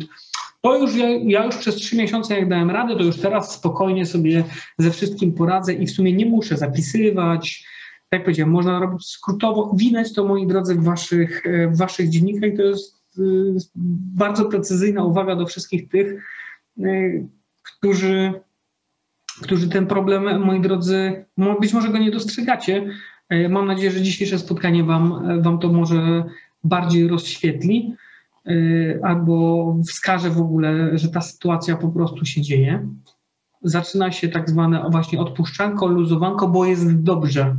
To 0.61 0.77
już 0.77 0.95
ja, 0.95 1.09
ja 1.09 1.45
już 1.45 1.57
przez 1.57 1.75
trzy 1.75 1.95
miesiące, 1.95 2.39
jak 2.39 2.49
dałem 2.49 2.69
radę, 2.69 2.95
to 2.95 3.03
już 3.03 3.17
teraz 3.17 3.53
spokojnie 3.53 4.05
sobie 4.05 4.43
ze 4.77 4.91
wszystkim 4.91 5.33
poradzę 5.33 5.73
i 5.73 5.87
w 5.87 5.91
sumie 5.91 6.13
nie 6.13 6.25
muszę 6.25 6.57
zapisywać. 6.57 7.65
Tak 8.09 8.19
jak 8.19 8.23
powiedziałem, 8.23 8.51
można 8.51 8.79
robić 8.79 9.07
skrótowo. 9.07 9.73
Widać 9.77 10.13
to, 10.13 10.25
moi 10.25 10.47
drodzy, 10.47 10.75
w 10.75 10.83
waszych, 10.83 11.43
w 11.71 11.77
waszych 11.77 12.09
dziennikach. 12.09 12.49
To 12.57 12.63
jest 12.63 13.19
y, 13.19 13.55
bardzo 14.15 14.45
precyzyjna 14.45 15.03
uwaga 15.03 15.35
do 15.35 15.45
wszystkich 15.45 15.89
tych, 15.89 16.23
y, 16.79 17.27
którzy, 17.63 18.33
którzy 19.41 19.69
ten 19.69 19.87
problem, 19.87 20.41
moi 20.45 20.61
drodzy, 20.61 21.25
być 21.61 21.73
może 21.73 21.89
go 21.89 21.97
nie 21.97 22.11
dostrzegacie, 22.11 22.91
E, 23.29 23.49
mam 23.49 23.67
nadzieję, 23.67 23.91
że 23.91 24.01
dzisiejsze 24.01 24.39
spotkanie 24.39 24.83
Wam, 24.83 25.41
wam 25.41 25.59
to 25.59 25.73
może 25.73 26.23
bardziej 26.63 27.07
rozświetli 27.07 27.95
e, 28.45 28.51
albo 29.03 29.77
wskaże 29.87 30.29
w 30.29 30.41
ogóle, 30.41 30.97
że 30.97 31.09
ta 31.09 31.21
sytuacja 31.21 31.77
po 31.77 31.89
prostu 31.89 32.25
się 32.25 32.41
dzieje. 32.41 32.89
Zaczyna 33.61 34.11
się 34.11 34.29
tak 34.29 34.49
zwane 34.49 34.85
właśnie 34.89 35.19
odpuszczanko, 35.19 35.87
luzowanko, 35.87 36.47
bo 36.47 36.65
jest 36.65 37.01
dobrze 37.01 37.55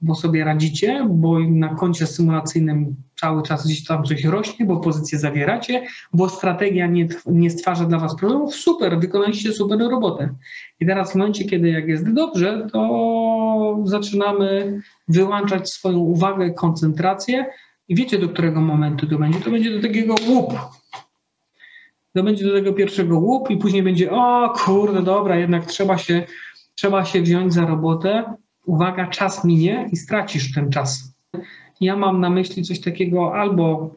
bo 0.00 0.14
sobie 0.14 0.44
radzicie, 0.44 1.06
bo 1.10 1.38
na 1.38 1.74
koncie 1.74 2.06
symulacyjnym 2.06 2.96
cały 3.16 3.42
czas 3.42 3.66
gdzieś 3.66 3.84
tam 3.84 4.04
coś 4.04 4.24
rośnie, 4.24 4.66
bo 4.66 4.76
pozycję 4.76 5.18
zawieracie, 5.18 5.86
bo 6.12 6.28
strategia 6.28 6.86
nie, 6.86 7.08
nie 7.26 7.50
stwarza 7.50 7.84
dla 7.84 7.98
Was 7.98 8.16
problemów, 8.16 8.54
super, 8.54 9.00
wykonaliście 9.00 9.52
super 9.52 9.78
robotę. 9.78 10.34
I 10.80 10.86
teraz 10.86 11.12
w 11.12 11.14
momencie, 11.14 11.44
kiedy 11.44 11.68
jak 11.68 11.88
jest 11.88 12.12
dobrze, 12.12 12.66
to 12.72 13.78
zaczynamy 13.84 14.80
wyłączać 15.08 15.70
swoją 15.70 15.98
uwagę, 15.98 16.50
koncentrację 16.50 17.46
i 17.88 17.94
wiecie, 17.94 18.18
do 18.18 18.28
którego 18.28 18.60
momentu 18.60 19.06
to 19.06 19.18
będzie? 19.18 19.40
To 19.40 19.50
będzie 19.50 19.70
do 19.70 19.88
takiego 19.88 20.14
łup. 20.28 20.54
To 22.14 22.22
będzie 22.22 22.44
do 22.44 22.52
tego 22.52 22.72
pierwszego 22.72 23.18
łup 23.18 23.50
i 23.50 23.56
później 23.56 23.82
będzie, 23.82 24.10
o 24.12 24.52
kurde, 24.56 25.02
dobra, 25.02 25.36
jednak 25.36 25.66
trzeba 25.66 25.98
się, 25.98 26.26
trzeba 26.74 27.04
się 27.04 27.22
wziąć 27.22 27.54
za 27.54 27.66
robotę, 27.66 28.34
uwaga, 28.68 29.06
czas 29.06 29.44
minie 29.44 29.88
i 29.92 29.96
stracisz 29.96 30.52
ten 30.52 30.70
czas. 30.70 31.14
Ja 31.80 31.96
mam 31.96 32.20
na 32.20 32.30
myśli 32.30 32.62
coś 32.62 32.80
takiego 32.80 33.34
albo 33.34 33.94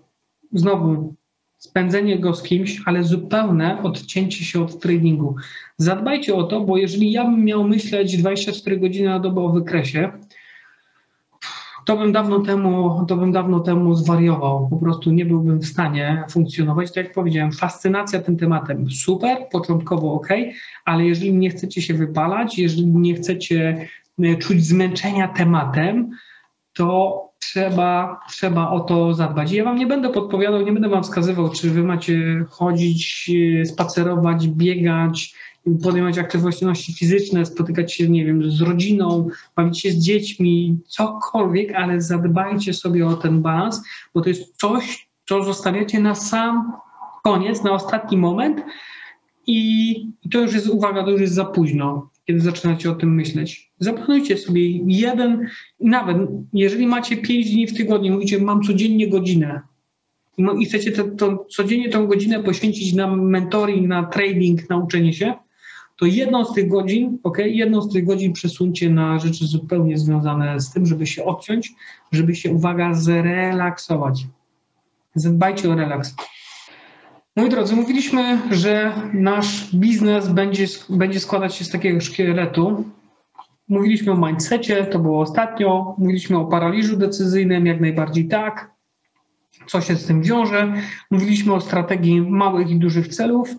znowu 0.54 1.14
spędzenie 1.58 2.20
go 2.20 2.34
z 2.34 2.44
kimś, 2.44 2.82
ale 2.86 3.04
zupełne 3.04 3.84
odcięcie 3.84 4.46
się 4.46 4.64
od 4.64 4.80
treningu. 4.80 5.36
Zadbajcie 5.78 6.36
o 6.36 6.44
to, 6.44 6.62
bo 6.62 6.78
jeżeli 6.78 7.12
ja 7.12 7.26
bym 7.26 7.46
miał 7.46 7.64
myśleć 7.64 8.18
24 8.18 8.80
godziny 8.80 9.10
na 9.10 9.20
dobę 9.20 9.42
o 9.42 9.50
wykresie, 9.50 10.12
to 11.86 11.98
bym 11.98 12.12
dawno 12.12 12.40
temu, 12.40 13.06
to 13.08 13.18
bym 13.18 13.32
dawno 13.32 13.60
temu 13.60 13.96
zwariował. 13.96 14.68
Po 14.70 14.78
prostu 14.78 15.12
nie 15.12 15.26
byłbym 15.26 15.60
w 15.60 15.66
stanie 15.66 16.24
funkcjonować. 16.30 16.92
Tak 16.92 17.06
jak 17.06 17.14
powiedziałem, 17.14 17.52
fascynacja 17.52 18.22
tym 18.22 18.38
tematem 18.38 18.92
super, 18.92 19.38
początkowo 19.52 20.14
ok, 20.14 20.28
ale 20.86 21.06
jeżeli 21.06 21.34
nie 21.34 21.50
chcecie 21.50 21.82
się 21.82 21.94
wypalać, 21.94 22.60
jeżeli 22.60 22.86
nie 22.86 23.16
chcecie 23.16 23.88
czuć 24.40 24.66
zmęczenia 24.66 25.28
tematem, 25.28 26.12
to 26.74 27.22
trzeba, 27.40 28.20
trzeba 28.30 28.70
o 28.70 28.80
to 28.80 29.14
zadbać. 29.14 29.52
I 29.52 29.56
ja 29.56 29.64
Wam 29.64 29.78
nie 29.78 29.88
będę 29.88 30.10
podpowiadał, 30.10 30.62
nie 30.62 30.72
będę 30.72 30.90
Wam 30.90 31.04
wskazywał, 31.04 31.50
czy 31.50 31.70
Wy 31.70 31.84
macie 31.84 32.46
chodzić, 32.50 33.32
e, 33.62 33.66
spacerować, 33.66 34.48
biegać, 34.48 35.36
podejmować 35.84 36.18
aktywności 36.18 36.94
fizyczne, 36.94 37.46
spotykać 37.46 37.94
się, 37.94 38.10
nie 38.10 38.26
wiem, 38.26 38.52
z 38.52 38.62
rodziną, 38.62 39.28
bawić 39.56 39.80
się 39.80 39.92
z 39.92 39.98
dziećmi, 39.98 40.78
cokolwiek, 40.88 41.76
ale 41.76 42.02
zadbajcie 42.02 42.74
sobie 42.74 43.08
o 43.08 43.14
ten 43.14 43.42
balans, 43.42 43.84
bo 44.14 44.22
to 44.22 44.30
jest 44.30 44.58
coś, 44.58 45.10
co 45.26 45.44
zostawiacie 45.44 46.00
na 46.00 46.16
sam 46.16 46.74
koniec, 47.24 47.64
na 47.64 47.72
ostatni 47.72 48.18
moment 48.18 48.62
i 49.48 49.96
to 50.32 50.40
już 50.40 50.54
jest, 50.54 50.70
uwaga, 50.70 51.04
to 51.04 51.10
już 51.10 51.22
jest 51.22 51.34
za 51.34 51.46
późno 51.46 52.11
kiedy 52.32 52.44
zaczynacie 52.44 52.92
o 52.92 52.96
tym 52.96 53.16
myśleć. 53.16 53.72
Zaplanujcie 53.80 54.38
sobie 54.38 54.78
jeden, 54.88 55.48
nawet 55.80 56.18
jeżeli 56.54 56.88
macie 56.88 57.18
pięć 57.18 57.52
dni 57.52 57.68
w 57.68 57.78
tygodniu, 57.78 58.14
mówicie, 58.14 58.40
mam 58.40 58.64
codziennie 58.64 59.10
godzinę 59.10 59.62
i 60.60 60.66
chcecie 60.66 60.92
to, 60.92 61.04
to 61.04 61.46
codziennie 61.50 61.90
tą 61.90 62.08
godzinę 62.08 62.44
poświęcić 62.44 62.94
na 62.94 63.16
mentoring, 63.16 63.88
na 63.88 64.04
trading, 64.04 64.70
na 64.70 64.78
uczenie 64.78 65.14
się, 65.14 65.34
to 65.98 66.06
jedną 66.06 66.46
z 66.46 66.54
tych 66.54 66.68
godzin, 66.68 67.18
ok, 67.24 67.38
jedną 67.46 67.82
z 67.82 67.94
tych 67.94 68.06
godzin 68.06 68.34
przesuńcie 68.34 68.90
na 68.90 69.20
rzeczy 69.20 69.46
zupełnie 69.46 69.98
związane 69.98 70.60
z 70.60 70.72
tym, 70.72 70.86
żeby 70.86 71.08
się 71.08 71.26
odciąć, 71.26 71.72
żeby 72.12 72.36
się, 72.36 72.52
uwaga, 72.52 72.94
zrelaksować. 72.94 74.28
Zadbajcie 75.16 75.70
o 75.70 75.76
relaks. 75.76 76.16
Moi 77.36 77.50
drodzy, 77.50 77.76
mówiliśmy, 77.76 78.42
że 78.52 78.94
nasz 79.14 79.76
biznes 79.76 80.28
będzie, 80.28 80.66
będzie 80.90 81.20
składać 81.20 81.56
się 81.56 81.66
z 81.66 81.70
takiego 81.70 82.02
szkieletu. 82.02 82.84
Mówiliśmy 83.68 84.12
o 84.12 84.28
mindsetie, 84.28 84.86
to 84.86 85.00
było 85.00 85.22
ostatnio. 85.22 85.96
Mówiliśmy 85.98 86.38
o 86.38 86.46
paraliżu 86.46 86.98
decyzyjnym, 86.98 87.66
jak 87.66 87.82
najbardziej 87.82 88.28
tak. 88.28 88.72
Co 89.68 89.82
się 89.82 89.96
z 89.96 90.06
tym 90.06 90.22
wiąże? 90.22 90.74
Mówiliśmy 91.12 91.54
o 91.54 91.62
strategii 91.62 92.22
małych 92.22 92.70
i 92.70 92.80
dużych 92.80 93.08
celów. 93.08 93.50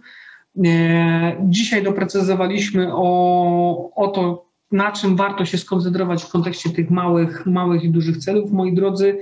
E, 0.64 1.37
dzisiaj 1.40 1.82
doprecyzowaliśmy 1.82 2.88
o, 2.94 3.94
o 3.94 4.08
to, 4.08 4.46
na 4.72 4.92
czym 4.92 5.16
warto 5.16 5.44
się 5.44 5.58
skoncentrować 5.58 6.24
w 6.24 6.30
kontekście 6.30 6.70
tych 6.70 6.90
małych, 6.90 7.46
małych 7.46 7.85
i 7.85 7.90
dużych 7.90 8.16
celów. 8.16 8.52
Moi 8.52 8.74
drodzy, 8.74 9.18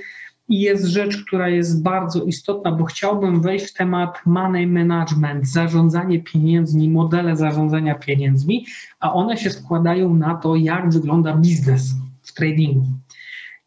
i 0.51 0.61
jest 0.61 0.85
rzecz, 0.85 1.25
która 1.25 1.49
jest 1.49 1.83
bardzo 1.83 2.25
istotna, 2.25 2.73
bo 2.73 2.85
chciałbym 2.85 3.43
wejść 3.43 3.67
w 3.67 3.75
temat 3.75 4.27
money 4.27 4.67
management, 4.67 5.49
zarządzanie 5.49 6.23
pieniędzmi, 6.23 6.91
modele 6.91 7.37
zarządzania 7.37 7.95
pieniędzmi, 7.95 8.67
a 9.01 9.13
one 9.13 9.37
się 9.37 9.51
składają 9.51 10.15
na 10.15 10.35
to, 10.35 10.57
jak 10.57 10.91
wygląda 10.91 11.37
biznes 11.37 11.95
w 12.23 12.35
tradingu. 12.35 12.87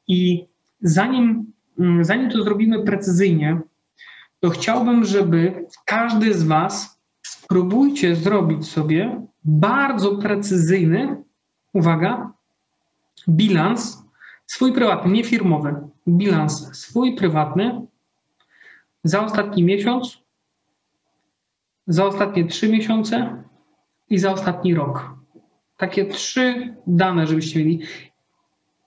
I 0.08 0.46
zanim, 0.82 1.52
mm, 1.80 2.06
zanim 2.06 2.30
to 2.30 2.43
zrobimy 2.43 2.84
precyzyjnie, 2.84 3.60
to 4.39 4.50
chciałbym, 4.50 5.06
żeby 5.06 5.65
każdy 5.86 6.34
z 6.34 6.43
Was 6.43 7.00
spróbujcie 7.22 8.15
zrobić 8.15 8.67
sobie 8.67 9.22
bardzo 9.43 10.15
precyzyjny, 10.15 11.24
uwaga, 11.74 12.32
bilans 13.30 14.04
swój 14.54 14.74
prywatny, 14.74 15.12
nie 15.12 15.24
firmowy, 15.24 15.76
bilans 16.08 16.78
swój 16.78 17.16
prywatny 17.16 17.86
za 19.04 19.26
ostatni 19.26 19.63
miesiąc, 19.63 20.18
za 21.88 22.06
ostatnie 22.06 22.46
trzy 22.48 22.70
miesiące 22.70 23.44
i 24.10 24.18
za 24.18 24.32
ostatni 24.32 24.76
rok. 24.76 25.16
Takie 25.78 26.06
trzy 26.06 26.76
dane, 26.88 27.28
żebyście 27.28 27.60
mieli. 27.60 27.82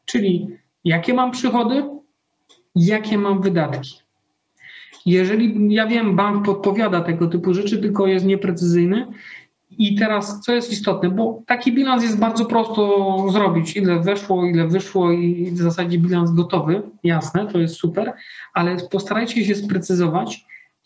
Czyli 0.04 0.48
jakie 0.84 1.14
mam 1.14 1.30
przychody, 1.30 1.84
jakie 2.74 3.18
mam 3.18 3.42
wydatki. 3.42 4.00
Jeżeli 5.06 5.74
ja 5.74 5.86
wiem, 5.86 6.16
bank 6.16 6.44
podpowiada 6.44 7.00
tego 7.00 7.26
typu 7.26 7.54
rzeczy, 7.54 7.78
tylko 7.78 8.06
jest 8.06 8.26
nieprecyzyjny, 8.26 9.06
i 9.78 9.94
teraz, 9.94 10.40
co 10.40 10.52
jest 10.52 10.72
istotne, 10.72 11.10
bo 11.10 11.42
taki 11.46 11.72
bilans 11.72 12.02
jest 12.02 12.18
bardzo 12.18 12.44
prosto 12.44 13.26
zrobić, 13.32 13.76
ile 13.76 14.00
weszło, 14.00 14.46
ile 14.46 14.68
wyszło 14.68 15.12
i 15.12 15.50
w 15.50 15.58
zasadzie 15.58 15.98
bilans 15.98 16.30
gotowy, 16.30 16.82
jasne, 17.04 17.46
to 17.46 17.58
jest 17.58 17.74
super, 17.74 18.12
ale 18.54 18.76
postarajcie 18.90 19.44
się 19.44 19.54
sprecyzować, 19.54 20.44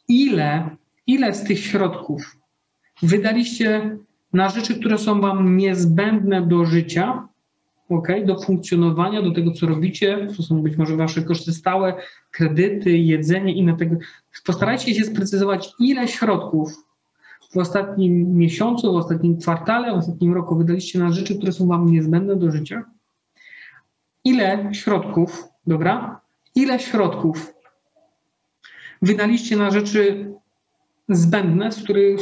ile, 0.08 0.76
ile 1.06 1.34
z 1.34 1.44
tych 1.44 1.58
środków 1.58 2.36
wydaliście 3.02 3.96
na 4.32 4.48
rzeczy, 4.48 4.80
które 4.80 4.98
są 4.98 5.20
Wam 5.20 5.56
niezbędne 5.56 6.46
do 6.46 6.64
życia, 6.64 7.28
okay, 7.88 8.26
do 8.26 8.40
funkcjonowania, 8.40 9.22
do 9.22 9.30
tego, 9.30 9.50
co 9.50 9.66
robicie. 9.66 10.26
To 10.36 10.42
są 10.42 10.62
być 10.62 10.76
może 10.76 10.96
Wasze 10.96 11.22
koszty 11.22 11.52
stałe, 11.52 11.94
kredyty, 12.30 12.98
jedzenie, 12.98 13.54
inne 13.54 13.76
tego. 13.76 13.96
Postarajcie 14.46 14.94
się 14.94 15.04
sprecyzować, 15.04 15.72
ile 15.78 16.08
środków 16.08 16.89
w 17.50 17.58
ostatnim 17.58 18.36
miesiącu, 18.36 18.92
w 18.92 18.96
ostatnim 18.96 19.38
kwartale, 19.38 19.92
w 19.92 19.98
ostatnim 19.98 20.34
roku 20.34 20.56
wydaliście 20.56 20.98
na 20.98 21.12
rzeczy, 21.12 21.36
które 21.36 21.52
są 21.52 21.66
Wam 21.66 21.90
niezbędne 21.90 22.36
do 22.36 22.50
życia? 22.50 22.84
Ile 24.24 24.74
środków, 24.74 25.44
dobra? 25.66 26.20
Ile 26.54 26.80
środków 26.80 27.54
wydaliście 29.02 29.56
na 29.56 29.70
rzeczy 29.70 30.32
zbędne, 31.08 31.72
z 31.72 31.82
których, 31.82 32.20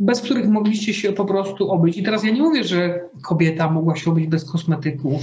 bez 0.00 0.20
których 0.20 0.48
mogliście 0.48 0.94
się 0.94 1.12
po 1.12 1.24
prostu 1.24 1.70
obyć? 1.70 1.96
I 1.96 2.02
teraz 2.02 2.24
ja 2.24 2.30
nie 2.32 2.42
mówię, 2.42 2.64
że 2.64 3.00
kobieta 3.22 3.70
mogła 3.70 3.96
się 3.96 4.10
obyć 4.10 4.26
bez 4.26 4.50
kosmetyków, 4.50 5.22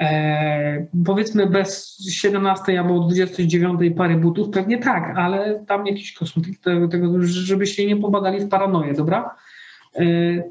E, 0.00 0.86
powiedzmy 1.06 1.46
bez 1.46 1.98
17 2.10 2.80
albo 2.80 3.00
29 3.00 3.80
pary 3.96 4.16
butów, 4.16 4.50
pewnie 4.50 4.78
tak, 4.78 5.16
ale 5.16 5.64
tam 5.66 5.86
jakiś 5.86 6.12
kosmetyk 6.12 6.58
tego, 6.58 6.88
tego 6.88 7.08
żebyście 7.22 7.86
nie 7.86 7.96
pobadali 7.96 8.40
w 8.40 8.48
paranoję, 8.48 8.94
dobra? 8.94 9.36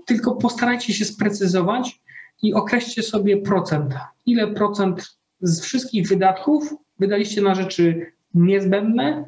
tylko 0.06 0.36
postarajcie 0.36 0.94
się 0.94 1.06
sprecyzować 1.06 2.02
i 2.42 2.54
określcie 2.54 3.04
sobie 3.04 3.38
procent. 3.38 3.94
Ile 4.26 4.48
procent 4.48 5.18
z 5.42 5.62
wszystkich 5.62 6.08
wydatków 6.08 6.74
wydaliście 7.00 7.42
na 7.42 7.56
rzeczy 7.56 8.12
niezbędne, 8.34 9.26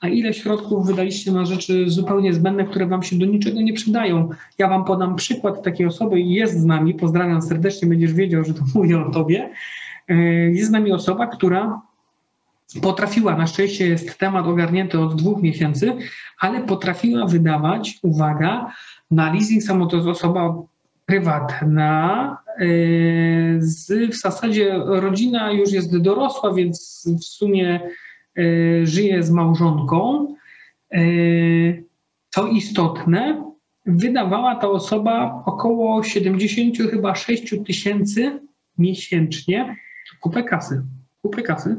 a 0.00 0.08
ile 0.08 0.34
środków 0.34 0.86
wydaliście 0.86 1.32
na 1.32 1.44
rzeczy 1.44 1.90
zupełnie 1.90 2.34
zbędne, 2.34 2.64
które 2.64 2.86
Wam 2.86 3.02
się 3.02 3.18
do 3.18 3.26
niczego 3.26 3.60
nie 3.60 3.72
przydają. 3.72 4.28
Ja 4.58 4.68
Wam 4.68 4.84
podam 4.84 5.16
przykład 5.16 5.62
takiej 5.62 5.86
osoby, 5.86 6.20
jest 6.20 6.60
z 6.60 6.64
nami, 6.64 6.94
pozdrawiam 6.94 7.42
serdecznie, 7.42 7.88
będziesz 7.88 8.12
wiedział, 8.12 8.44
że 8.44 8.54
to 8.54 8.60
mówię 8.74 9.00
o 9.00 9.10
Tobie. 9.10 9.50
E, 10.08 10.14
jest 10.50 10.68
z 10.68 10.72
nami 10.72 10.92
osoba, 10.92 11.26
która 11.26 11.80
potrafiła, 12.82 13.36
na 13.36 13.46
szczęście 13.46 13.88
jest 13.88 14.18
temat 14.18 14.46
ogarnięty 14.46 15.00
od 15.00 15.16
dwóch 15.16 15.42
miesięcy, 15.42 15.92
ale 16.40 16.60
potrafiła 16.60 17.26
wydawać, 17.26 17.98
uwaga, 18.02 18.72
na 19.10 19.32
leasing 19.32 19.62
samo 19.62 19.86
to 19.86 19.96
jest 19.96 20.08
osoba 20.08 20.54
prywatna. 21.06 22.36
E, 22.58 22.64
z, 23.58 24.10
w 24.10 24.20
zasadzie 24.20 24.74
rodzina 24.86 25.52
już 25.52 25.72
jest 25.72 25.98
dorosła, 25.98 26.54
więc 26.54 27.08
w 27.20 27.24
sumie 27.24 27.80
żyje 28.82 29.22
z 29.22 29.30
małżonką. 29.30 30.26
Co 32.30 32.46
istotne, 32.46 33.44
wydawała 33.86 34.56
ta 34.56 34.68
osoba 34.68 35.42
około 35.46 36.02
70 36.02 36.76
chyba 36.90 37.14
6 37.14 37.54
tysięcy 37.66 38.40
miesięcznie 38.78 39.76
kupę 40.20 40.42
kasy. 40.42 40.82
Kupę 41.22 41.42
kasy 41.42 41.76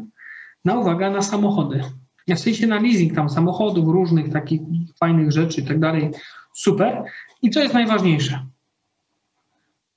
na 0.65 0.79
uwaga 0.79 1.09
na 1.09 1.21
samochody. 1.21 1.81
W 2.27 2.39
sensie 2.39 2.67
na 2.67 2.79
leasing 2.79 3.15
tam 3.15 3.29
samochodów, 3.29 3.87
różnych 3.87 4.31
takich 4.31 4.61
fajnych 4.99 5.31
rzeczy 5.31 5.61
i 5.61 5.63
tak 5.63 5.79
dalej. 5.79 6.09
Super. 6.53 7.03
I 7.41 7.49
co 7.49 7.61
jest 7.61 7.73
najważniejsze? 7.73 8.45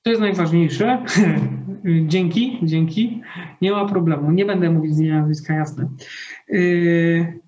To 0.03 0.09
jest 0.09 0.21
najważniejsze. 0.21 1.05
dzięki, 2.07 2.59
dzięki. 2.63 3.21
Nie 3.61 3.71
ma 3.71 3.85
problemu. 3.85 4.31
Nie 4.31 4.45
będę 4.45 4.69
mówić 4.69 4.95
z 4.95 4.99
nazwiska, 4.99 5.53
jasne. 5.53 5.89
Yy, 6.49 7.39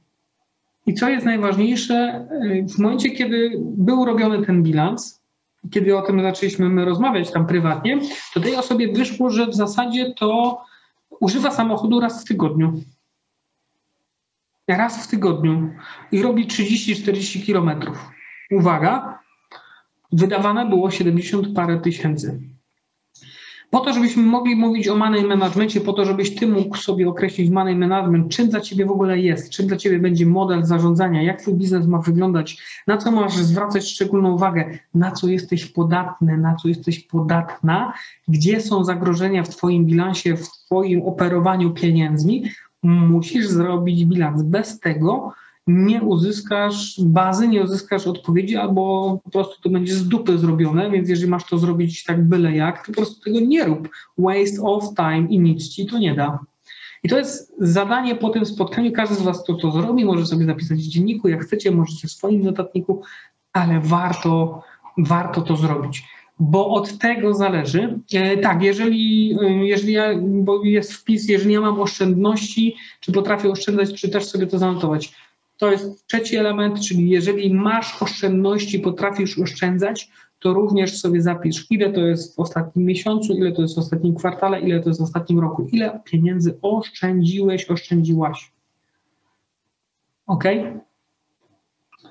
I 0.85 0.93
co 0.93 1.09
jest 1.09 1.25
najważniejsze? 1.25 2.27
Yy, 2.43 2.65
w 2.67 2.79
momencie, 2.79 3.09
kiedy 3.09 3.51
był 3.59 4.05
robiony 4.05 4.45
ten 4.45 4.63
bilans, 4.63 5.21
kiedy 5.71 5.97
o 5.97 6.01
tym 6.01 6.21
zaczęliśmy 6.21 6.85
rozmawiać 6.85 7.31
tam 7.31 7.47
prywatnie, 7.47 7.99
to 8.33 8.39
tej 8.39 8.55
osobie 8.55 8.93
wyszło, 8.93 9.29
że 9.29 9.47
w 9.47 9.55
zasadzie 9.55 10.13
to 10.13 10.61
używa 11.19 11.51
samochodu 11.51 11.99
raz 11.99 12.21
w 12.21 12.27
tygodniu. 12.27 12.73
Raz 14.67 15.07
w 15.07 15.09
tygodniu 15.09 15.73
i 16.11 16.21
robi 16.21 16.47
30-40 16.47 17.45
kilometrów. 17.45 18.09
Uwaga, 18.51 19.19
wydawane 20.11 20.69
było 20.69 20.91
70 20.91 21.55
parę 21.55 21.79
tysięcy. 21.79 22.54
Po 23.75 23.81
to, 23.81 23.93
żebyśmy 23.93 24.23
mogli 24.23 24.55
mówić 24.55 24.87
o 24.87 24.95
money 24.95 25.23
managementie, 25.23 25.81
po 25.81 25.93
to, 25.93 26.05
żebyś 26.05 26.35
ty 26.35 26.47
mógł 26.47 26.77
sobie 26.77 27.09
określić 27.09 27.49
money 27.49 27.75
management, 27.75 28.31
czym 28.31 28.49
dla 28.49 28.61
ciebie 28.61 28.85
w 28.85 28.91
ogóle 28.91 29.19
jest, 29.19 29.49
czym 29.49 29.67
dla 29.67 29.77
ciebie 29.77 29.99
będzie 29.99 30.25
model 30.25 30.63
zarządzania, 30.63 31.21
jak 31.21 31.41
twój 31.41 31.53
biznes 31.53 31.87
ma 31.87 31.99
wyglądać, 31.99 32.57
na 32.87 32.97
co 32.97 33.11
masz 33.11 33.37
zwracać 33.37 33.87
szczególną 33.87 34.33
uwagę, 34.33 34.77
na 34.93 35.11
co 35.11 35.27
jesteś 35.27 35.65
podatny, 35.65 36.37
na 36.37 36.55
co 36.55 36.67
jesteś 36.67 36.99
podatna, 36.99 37.93
gdzie 38.27 38.61
są 38.61 38.83
zagrożenia 38.83 39.43
w 39.43 39.49
twoim 39.49 39.85
bilansie, 39.85 40.37
w 40.37 40.49
twoim 40.49 41.01
operowaniu 41.01 41.73
pieniędzmi, 41.73 42.43
musisz 42.83 43.47
zrobić 43.47 44.05
bilans. 44.05 44.43
Bez 44.43 44.79
tego 44.79 45.33
nie 45.67 46.01
uzyskasz 46.01 46.95
bazy, 46.99 47.47
nie 47.47 47.63
uzyskasz 47.63 48.07
odpowiedzi, 48.07 48.55
albo 48.55 49.17
po 49.23 49.29
prostu 49.29 49.61
to 49.61 49.69
będzie 49.69 49.93
z 49.93 50.07
dupy 50.07 50.37
zrobione, 50.37 50.91
więc 50.91 51.09
jeżeli 51.09 51.29
masz 51.29 51.45
to 51.45 51.57
zrobić 51.57 52.03
tak 52.03 52.27
byle 52.27 52.55
jak, 52.55 52.85
to 52.85 52.85
po 52.85 52.93
prostu 52.93 53.23
tego 53.23 53.39
nie 53.39 53.65
rób. 53.65 53.89
Waste 54.17 54.61
of 54.61 54.83
time 54.95 55.27
i 55.29 55.39
nic 55.39 55.69
ci 55.69 55.85
to 55.85 55.97
nie 55.97 56.15
da. 56.15 56.39
I 57.03 57.09
to 57.09 57.17
jest 57.17 57.53
zadanie 57.59 58.15
po 58.15 58.29
tym 58.29 58.45
spotkaniu. 58.45 58.91
Każdy 58.91 59.15
z 59.15 59.21
Was 59.21 59.43
to, 59.43 59.53
to 59.53 59.71
zrobi, 59.71 60.05
może 60.05 60.25
sobie 60.25 60.45
zapisać 60.45 60.79
w 60.79 60.87
dzienniku, 60.87 61.27
jak 61.27 61.43
chcecie, 61.43 61.71
możecie 61.71 62.07
w 62.07 62.11
swoim 62.11 62.43
notatniku, 62.43 63.01
ale 63.53 63.79
warto, 63.79 64.63
warto 64.97 65.41
to 65.41 65.55
zrobić 65.55 66.03
bo 66.39 66.69
od 66.69 66.97
tego 66.97 67.33
zależy. 67.33 67.99
E, 68.13 68.37
tak, 68.37 68.63
jeżeli, 68.63 69.37
e, 69.41 69.65
jeżeli 69.65 69.93
ja, 69.93 70.09
bo 70.21 70.63
jest 70.63 70.93
wpis, 70.93 71.29
jeżeli 71.29 71.53
ja 71.53 71.61
mam 71.61 71.79
oszczędności, 71.79 72.75
czy 72.99 73.11
potrafię 73.11 73.51
oszczędzać, 73.51 73.93
czy 73.93 74.09
też 74.09 74.25
sobie 74.25 74.47
to 74.47 74.59
zanotować. 74.59 75.13
To 75.57 75.71
jest 75.71 76.07
trzeci 76.07 76.37
element, 76.37 76.79
czyli 76.79 77.09
jeżeli 77.09 77.53
masz 77.53 78.01
oszczędności, 78.01 78.79
potrafisz 78.79 79.39
oszczędzać, 79.39 80.09
to 80.39 80.53
również 80.53 80.99
sobie 80.99 81.21
zapisz, 81.21 81.65
ile 81.69 81.93
to 81.93 82.01
jest 82.01 82.35
w 82.35 82.39
ostatnim 82.39 82.85
miesiącu, 82.85 83.33
ile 83.33 83.51
to 83.51 83.61
jest 83.61 83.75
w 83.75 83.77
ostatnim 83.77 84.15
kwartale, 84.15 84.59
ile 84.59 84.79
to 84.79 84.89
jest 84.89 84.99
w 84.99 85.03
ostatnim 85.03 85.39
roku, 85.39 85.67
ile 85.71 85.99
pieniędzy 86.05 86.57
oszczędziłeś, 86.61 87.69
oszczędziłaś. 87.69 88.51
Ok? 90.27 90.43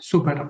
Super. 0.00 0.48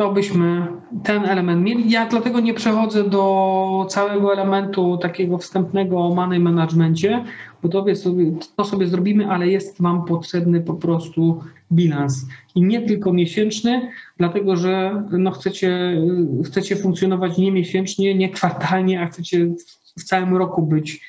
To 0.00 0.12
byśmy 0.12 0.66
ten 1.04 1.24
element 1.24 1.64
mieli. 1.64 1.90
Ja 1.90 2.06
dlatego 2.06 2.40
nie 2.40 2.54
przechodzę 2.54 3.10
do 3.10 3.86
całego 3.90 4.32
elementu 4.32 4.98
takiego 4.98 5.38
wstępnego 5.38 5.98
o 6.00 6.14
money 6.14 6.40
managementie, 6.40 7.24
bo 7.62 7.68
to 7.68 7.96
sobie, 7.96 8.32
to 8.56 8.64
sobie 8.64 8.86
zrobimy, 8.86 9.30
ale 9.30 9.48
jest 9.48 9.82
Wam 9.82 10.04
potrzebny 10.04 10.60
po 10.60 10.74
prostu 10.74 11.40
bilans. 11.72 12.26
I 12.54 12.62
nie 12.62 12.82
tylko 12.82 13.12
miesięczny, 13.12 13.90
dlatego 14.16 14.56
że 14.56 15.02
no 15.10 15.30
chcecie, 15.30 16.02
chcecie 16.44 16.76
funkcjonować 16.76 17.38
nie 17.38 17.52
miesięcznie, 17.52 18.14
nie 18.14 18.30
kwartalnie, 18.30 19.02
a 19.02 19.06
chcecie 19.06 19.54
w 19.98 20.04
całym 20.04 20.36
roku 20.36 20.62
być, 20.62 21.00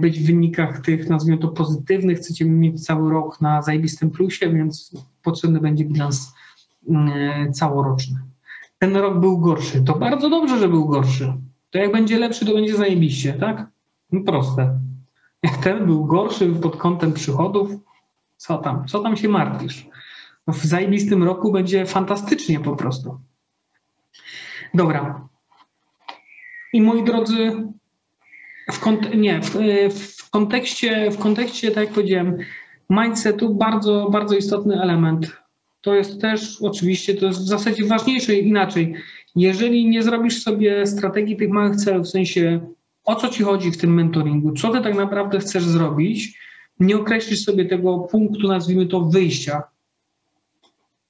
być 0.00 0.20
w 0.20 0.26
wynikach 0.26 0.80
tych, 0.80 1.08
nazwijmy 1.08 1.38
to 1.38 1.48
pozytywnych, 1.48 2.18
chcecie 2.18 2.44
mieć 2.44 2.84
cały 2.84 3.10
rok 3.10 3.40
na 3.40 3.62
zajebistym 3.62 4.10
plusie, 4.10 4.50
więc 4.50 4.96
potrzebny 5.22 5.60
będzie 5.60 5.84
bilans 5.84 6.32
E, 6.90 7.50
całoroczny. 7.52 8.20
Ten 8.78 8.96
rok 8.96 9.20
był 9.20 9.38
gorszy. 9.38 9.82
To 9.82 9.94
bardzo 9.98 10.30
dobrze, 10.30 10.58
że 10.58 10.68
był 10.68 10.88
gorszy. 10.88 11.32
To 11.70 11.78
jak 11.78 11.92
będzie 11.92 12.18
lepszy, 12.18 12.46
to 12.46 12.54
będzie 12.54 12.76
zajebiście, 12.76 13.32
tak? 13.32 13.66
No 14.12 14.20
proste. 14.20 14.78
Jak 15.42 15.56
ten 15.56 15.86
był 15.86 16.04
gorszy 16.04 16.54
pod 16.54 16.76
kątem 16.76 17.12
przychodów, 17.12 17.70
co 18.36 18.58
tam? 18.58 18.88
Co 18.88 19.00
tam 19.00 19.16
się 19.16 19.28
martwisz? 19.28 19.86
No 20.46 20.54
w 20.54 20.64
zajebistym 20.64 21.22
roku 21.22 21.52
będzie 21.52 21.86
fantastycznie 21.86 22.60
po 22.60 22.76
prostu. 22.76 23.20
Dobra. 24.74 25.28
I 26.72 26.82
moi 26.82 27.04
drodzy, 27.04 27.66
w, 28.72 28.80
kont- 28.80 29.16
nie, 29.16 29.40
w, 29.40 29.50
w, 29.90 30.30
kontekście, 30.30 31.10
w 31.10 31.18
kontekście, 31.18 31.70
tak 31.70 31.84
jak 31.84 31.94
powiedziałem, 31.94 32.38
mindsetu 32.90 33.54
bardzo, 33.54 34.08
bardzo 34.10 34.36
istotny 34.36 34.82
element 34.82 35.41
to 35.82 35.94
jest 35.94 36.20
też 36.20 36.62
oczywiście, 36.62 37.14
to 37.14 37.26
jest 37.26 37.40
w 37.40 37.46
zasadzie 37.46 37.84
ważniejsze 37.84 38.34
inaczej. 38.34 38.94
Jeżeli 39.36 39.88
nie 39.88 40.02
zrobisz 40.02 40.42
sobie 40.42 40.86
strategii 40.86 41.36
tych 41.36 41.50
małych 41.50 41.76
celów, 41.76 42.06
w 42.06 42.10
sensie 42.10 42.60
o 43.04 43.16
co 43.16 43.28
ci 43.28 43.42
chodzi 43.42 43.70
w 43.70 43.76
tym 43.76 43.94
mentoringu, 43.94 44.52
co 44.52 44.70
ty 44.70 44.80
tak 44.80 44.94
naprawdę 44.94 45.38
chcesz 45.38 45.64
zrobić, 45.64 46.38
nie 46.80 46.96
określisz 46.96 47.44
sobie 47.44 47.64
tego 47.64 47.98
punktu, 47.98 48.48
nazwijmy 48.48 48.86
to 48.86 49.00
wyjścia, 49.00 49.62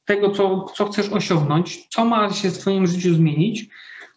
tego, 0.04 0.30
co, 0.30 0.66
co 0.74 0.84
chcesz 0.84 1.08
osiągnąć, 1.08 1.86
co 1.88 2.04
ma 2.04 2.32
się 2.32 2.50
w 2.50 2.58
Twoim 2.58 2.86
życiu 2.86 3.14
zmienić. 3.14 3.68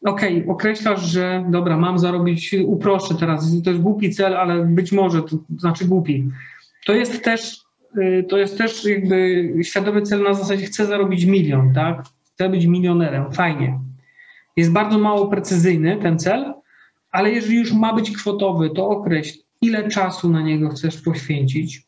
Okej, 0.06 0.38
okay, 0.38 0.52
określasz, 0.54 1.02
że 1.02 1.46
dobra, 1.50 1.78
mam 1.78 2.00
zarobić, 2.00 2.56
uproszczę 2.66 3.16
teraz, 3.16 3.62
to 3.64 3.70
jest 3.70 3.82
głupi 3.82 4.12
cel, 4.12 4.38
ale 4.38 4.66
być 4.66 4.92
może, 4.92 5.22
to 5.22 5.38
znaczy 5.58 5.86
głupi. 5.86 6.30
To 6.86 6.94
jest 6.94 7.24
też 7.24 7.65
to 8.30 8.38
jest 8.38 8.58
też 8.58 8.86
jakby 8.86 9.52
świadomy 9.64 10.02
cel 10.02 10.24
na 10.24 10.34
zasadzie 10.34 10.66
chcę 10.66 10.86
zarobić 10.86 11.26
milion, 11.26 11.74
tak? 11.74 12.04
Chcę 12.34 12.50
być 12.50 12.66
milionerem, 12.66 13.32
fajnie. 13.32 13.80
Jest 14.58 14.72
bardzo 14.72 15.00
mało 15.00 15.28
precyzyjny 15.28 15.98
ten 16.02 16.20
cel, 16.20 16.54
ale 17.12 17.32
jeżeli 17.32 17.58
już 17.58 17.74
ma 17.74 17.94
być 17.94 18.18
kwotowy, 18.18 18.70
to 18.70 18.90
określ, 18.90 19.40
ile 19.62 19.90
czasu 19.90 20.30
na 20.30 20.42
niego 20.42 20.70
chcesz 20.70 21.02
poświęcić, 21.02 21.88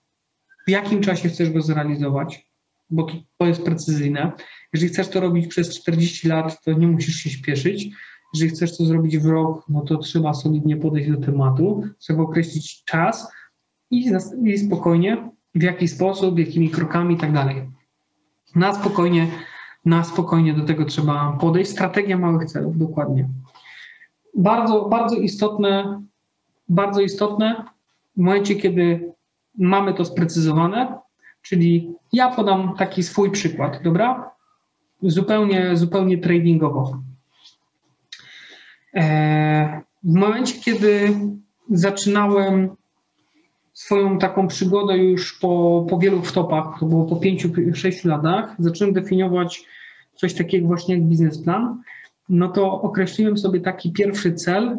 w 0.68 0.70
jakim 0.70 1.02
czasie 1.02 1.30
chcesz 1.30 1.50
go 1.50 1.62
zrealizować, 1.62 2.48
bo 2.90 3.04
to, 3.04 3.14
to 3.38 3.46
jest 3.46 3.64
precyzyjne. 3.64 4.32
Jeżeli 4.74 4.94
chcesz 4.94 5.10
to 5.10 5.20
robić 5.20 5.48
przez 5.48 5.80
40 5.80 6.28
lat, 6.28 6.64
to 6.64 6.74
nie 6.74 6.88
musisz 6.88 7.16
się 7.16 7.30
śpieszyć. 7.30 7.90
Jeżeli 8.34 8.52
chcesz 8.52 8.78
to 8.78 8.86
zrobić 8.86 9.18
w 9.18 9.26
rok, 9.26 9.66
no 9.70 9.82
to 9.82 9.98
trzeba 9.98 10.34
solidnie 10.34 10.78
podejść 10.78 11.10
do 11.12 11.18
tematu, 11.18 11.84
trzeba 12.00 12.24
określić 12.24 12.84
czas 12.84 13.32
i, 13.92 14.12
i 14.44 14.58
spokojnie 14.58 15.30
w 15.58 15.64
jaki 15.64 15.88
sposób, 15.88 16.40
jakimi 16.40 16.70
krokami 16.70 17.16
i 17.16 17.18
tak 17.18 17.34
dalej. 17.34 17.70
Na 18.56 18.74
spokojnie, 18.74 19.28
na 19.86 20.04
spokojnie 20.04 20.54
do 20.54 20.66
tego 20.66 20.86
trzeba 20.86 21.38
podejść. 21.42 21.72
Strategia 21.72 22.18
małych 22.18 22.46
celów, 22.46 22.78
dokładnie. 22.78 23.30
Bardzo, 24.36 24.86
bardzo 24.86 25.16
istotne, 25.16 26.02
bardzo 26.70 27.02
istotne 27.02 27.64
w 28.18 28.22
momencie, 28.22 28.56
kiedy 28.56 29.14
mamy 29.58 29.94
to 29.94 30.06
sprecyzowane, 30.06 30.98
czyli 31.42 31.94
ja 32.14 32.30
podam 32.32 32.76
taki 32.78 33.04
swój 33.04 33.32
przykład, 33.32 33.84
dobra? 33.84 34.38
zupełnie, 35.02 35.78
zupełnie 35.78 36.18
tradingowo. 36.18 37.02
E, 38.96 39.82
w 40.04 40.14
momencie, 40.14 40.60
kiedy 40.62 41.20
zaczynałem 41.70 42.76
swoją 43.78 44.18
taką 44.18 44.48
przygodę 44.48 44.98
już 44.98 45.40
po, 45.40 45.86
po 45.90 45.98
wielu 45.98 46.22
wtopach, 46.22 46.80
to 46.80 46.86
było 46.86 47.06
po 47.06 47.16
5-6 47.16 48.06
latach, 48.06 48.56
zacząłem 48.60 48.94
definiować 48.94 49.66
coś 50.16 50.34
takiego 50.34 50.68
właśnie 50.68 50.96
jak 50.96 51.04
biznesplan, 51.04 51.82
no 52.30 52.48
to 52.48 52.82
określiłem 52.82 53.38
sobie 53.38 53.62
taki 53.62 53.92
pierwszy 53.92 54.34
cel. 54.34 54.78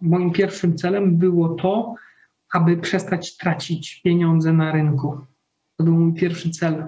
Moim 0.00 0.32
pierwszym 0.32 0.76
celem 0.76 1.16
było 1.16 1.48
to, 1.48 1.94
aby 2.52 2.76
przestać 2.76 3.36
tracić 3.36 4.00
pieniądze 4.04 4.52
na 4.52 4.72
rynku. 4.72 5.18
To 5.76 5.84
był 5.84 5.94
mój 5.94 6.14
pierwszy 6.14 6.50
cel. 6.50 6.86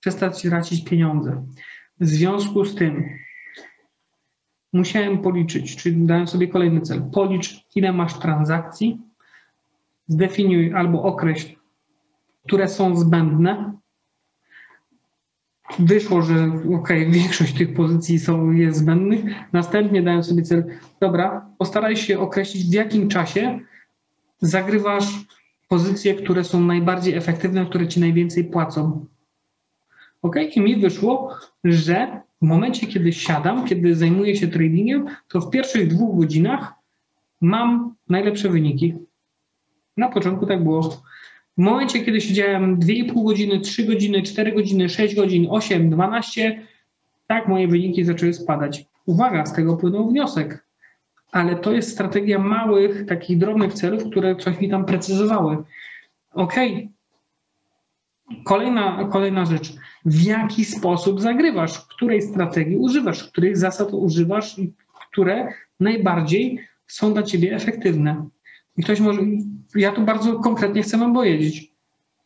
Przestać 0.00 0.42
tracić 0.42 0.84
pieniądze. 0.84 1.46
W 2.00 2.06
związku 2.06 2.64
z 2.64 2.74
tym 2.74 3.04
musiałem 4.72 5.18
policzyć, 5.18 5.76
czyli 5.76 6.06
dałem 6.06 6.26
sobie 6.26 6.48
kolejny 6.48 6.80
cel. 6.80 7.02
Policz, 7.12 7.64
ile 7.74 7.92
masz 7.92 8.18
transakcji, 8.18 9.05
zdefiniuj 10.08 10.72
albo 10.74 11.02
określ, 11.02 11.56
które 12.46 12.68
są 12.68 12.96
zbędne. 12.96 13.72
Wyszło, 15.78 16.22
że 16.22 16.52
ok, 16.74 16.88
większość 17.20 17.54
tych 17.54 17.74
pozycji 17.74 18.18
są, 18.18 18.50
jest 18.50 18.78
zbędnych. 18.78 19.20
Następnie 19.52 20.02
dałem 20.02 20.24
sobie 20.24 20.42
cel, 20.42 20.64
dobra, 21.00 21.46
postaraj 21.58 21.96
się 21.96 22.18
określić, 22.18 22.70
w 22.70 22.72
jakim 22.72 23.08
czasie 23.08 23.60
zagrywasz 24.40 25.26
pozycje, 25.68 26.14
które 26.14 26.44
są 26.44 26.60
najbardziej 26.60 27.14
efektywne, 27.14 27.66
które 27.66 27.88
ci 27.88 28.00
najwięcej 28.00 28.44
płacą. 28.44 29.06
Ok, 30.22 30.36
i 30.56 30.60
mi 30.60 30.76
wyszło, 30.76 31.34
że 31.64 32.20
w 32.42 32.46
momencie, 32.46 32.86
kiedy 32.86 33.12
siadam, 33.12 33.64
kiedy 33.64 33.94
zajmuję 33.94 34.36
się 34.36 34.48
tradingiem, 34.48 35.06
to 35.28 35.40
w 35.40 35.50
pierwszych 35.50 35.88
dwóch 35.88 36.18
godzinach 36.20 36.72
mam 37.40 37.94
najlepsze 38.08 38.48
wyniki. 38.48 38.94
Na 39.96 40.08
początku 40.08 40.46
tak 40.46 40.64
było. 40.64 40.82
W 41.58 41.62
momencie, 41.62 42.04
kiedy 42.04 42.20
siedziałem 42.20 42.80
2,5 42.80 43.24
godziny, 43.24 43.60
3 43.60 43.84
godziny, 43.84 44.22
4 44.22 44.52
godziny, 44.52 44.88
6 44.88 45.14
godzin, 45.14 45.46
8, 45.50 45.90
12, 45.90 46.62
tak 47.26 47.48
moje 47.48 47.68
wyniki 47.68 48.04
zaczęły 48.04 48.32
spadać. 48.32 48.84
Uwaga, 49.06 49.46
z 49.46 49.52
tego 49.52 49.76
płynął 49.76 50.08
wniosek. 50.08 50.66
Ale 51.32 51.56
to 51.56 51.72
jest 51.72 51.92
strategia 51.92 52.38
małych, 52.38 53.06
takich 53.06 53.38
drobnych 53.38 53.72
celów, 53.72 54.04
które 54.10 54.36
coś 54.36 54.60
mi 54.60 54.70
tam 54.70 54.84
precyzowały. 54.84 55.56
Okej. 56.32 56.72
Okay. 56.72 56.88
Kolejna, 58.44 59.08
kolejna 59.12 59.44
rzecz. 59.44 59.72
W 60.04 60.22
jaki 60.22 60.64
sposób 60.64 61.20
zagrywasz? 61.20 61.80
Której 61.80 62.22
strategii 62.22 62.76
używasz? 62.76 63.24
Których 63.24 63.56
zasad 63.56 63.92
używasz? 63.92 64.56
Które 65.10 65.52
najbardziej 65.80 66.60
są 66.86 67.12
dla 67.12 67.22
ciebie 67.22 67.54
efektywne? 67.54 68.28
I 68.78 68.82
ktoś 68.82 69.00
może, 69.00 69.20
ja 69.74 69.92
tu 69.92 70.04
bardzo 70.04 70.38
konkretnie 70.38 70.82
chcę 70.82 70.98
wam 70.98 71.14
powiedzieć. 71.14 71.72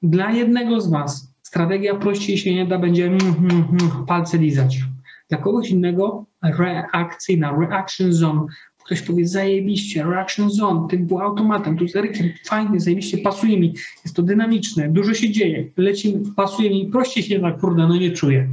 Dla 0.03 0.33
jednego 0.33 0.81
z 0.81 0.91
was 0.91 1.35
strategia 1.43 1.95
prościej 1.95 2.39
się 2.39 2.55
nie 2.55 2.67
da, 2.67 2.79
będzie 2.79 3.07
mm, 3.07 3.21
mm, 3.21 3.51
mm, 3.51 4.07
palce 4.07 4.39
lizać. 4.39 4.81
Dla 5.29 5.39
kogoś 5.39 5.71
innego 5.71 6.27
reakcyjna, 6.43 7.57
reaction 7.61 8.13
zone. 8.13 8.47
Ktoś 8.85 9.03
powie, 9.03 9.27
zajebiście, 9.27 10.05
reaction 10.05 10.51
zone, 10.51 10.89
tym 10.89 11.07
był 11.07 11.21
automatem, 11.21 11.77
tu 11.77 11.89
z 11.89 11.97
Erykiem, 11.97 12.31
fajnie, 12.47 12.81
zajebiście, 12.81 13.19
pasuje 13.19 13.61
mi, 13.61 13.75
jest 14.05 14.17
to 14.17 14.23
dynamiczne, 14.23 14.89
dużo 14.89 15.15
się 15.15 15.31
dzieje, 15.31 15.71
leci, 15.77 16.19
pasuje 16.37 16.71
mi, 16.71 16.87
prościej 16.87 17.23
się 17.23 17.35
jednak, 17.35 17.61
kurde, 17.61 17.89
no 17.89 17.97
nie 17.97 18.11
czuję. 18.11 18.49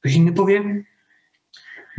Ktoś 0.00 0.14
inny 0.14 0.32
powie, 0.32 0.84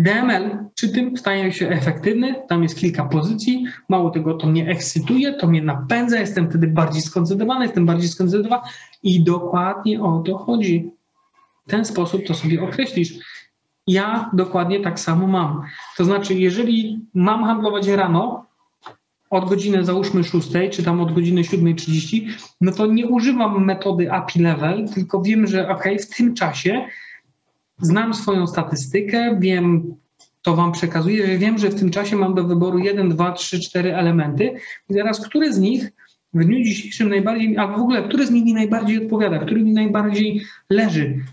DML 0.04 0.58
przy 0.76 0.90
tym 0.90 1.18
staje 1.18 1.52
się 1.52 1.70
efektywny, 1.70 2.36
tam 2.50 2.64
jest 2.64 2.80
kilka 2.80 3.06
pozycji, 3.06 3.66
mało 3.90 4.10
tego 4.10 4.34
to 4.34 4.48
mnie 4.48 4.68
ekscytuje, 4.68 5.34
to 5.34 5.48
mnie 5.48 5.62
napędza, 5.62 6.20
jestem 6.20 6.50
wtedy 6.50 6.68
bardziej 6.68 7.02
skoncentrowany, 7.02 7.66
jestem 7.66 7.86
bardziej 7.86 8.10
skoncentrowany 8.10 8.64
i 9.04 9.24
dokładnie 9.24 10.02
o 10.02 10.24
to 10.26 10.38
chodzi. 10.38 10.92
W 11.68 11.70
ten 11.70 11.86
sposób 11.86 12.26
to 12.28 12.34
sobie 12.34 12.64
określisz. 12.64 13.14
Ja 13.88 14.30
dokładnie 14.34 14.80
tak 14.80 15.00
samo 15.00 15.28
mam. 15.28 15.62
To 15.98 16.06
znaczy, 16.06 16.34
jeżeli 16.34 17.06
mam 17.14 17.44
handlować 17.44 17.88
rano, 17.88 18.46
od 19.30 19.50
godziny 19.50 19.86
załóżmy 19.86 20.24
6, 20.24 20.50
czy 20.72 20.84
tam 20.84 21.02
od 21.02 21.14
godziny 21.14 21.42
7.30, 21.42 22.30
no 22.62 22.72
to 22.72 22.86
nie 22.86 23.08
używam 23.08 23.66
metody 23.66 24.12
API 24.12 24.40
level, 24.40 24.88
tylko 24.96 25.22
wiem, 25.22 25.48
że 25.48 25.70
ok, 25.70 25.84
w 26.02 26.16
tym 26.16 26.34
czasie 26.34 26.86
znam 27.82 28.14
swoją 28.14 28.48
statystykę, 28.48 29.38
wiem, 29.40 29.96
to 30.42 30.56
Wam 30.56 30.72
przekazuję, 30.72 31.28
że 31.28 31.38
wiem, 31.38 31.58
że 31.58 31.70
w 31.70 31.80
tym 31.80 31.90
czasie 31.90 32.16
mam 32.16 32.36
do 32.36 32.44
wyboru 32.44 32.80
1, 32.80 33.10
2, 33.10 33.32
3, 33.32 33.60
4 33.60 33.96
elementy 33.96 34.54
i 34.90 34.94
teraz 34.94 35.28
który 35.28 35.54
z 35.54 35.60
nich 35.60 35.92
w 36.34 36.46
dniu 36.46 36.64
dzisiejszym 36.64 37.10
najbardziej, 37.10 37.58
albo 37.58 37.78
w 37.78 37.82
ogóle, 37.82 38.04
który 38.04 38.28
z 38.28 38.32
nich 38.32 38.46
mi 38.46 38.54
najbardziej 38.54 39.04
odpowiada, 39.04 39.40
który 39.40 39.64
mi 39.64 39.74
najbardziej 39.74 40.42
leży, 40.70 41.26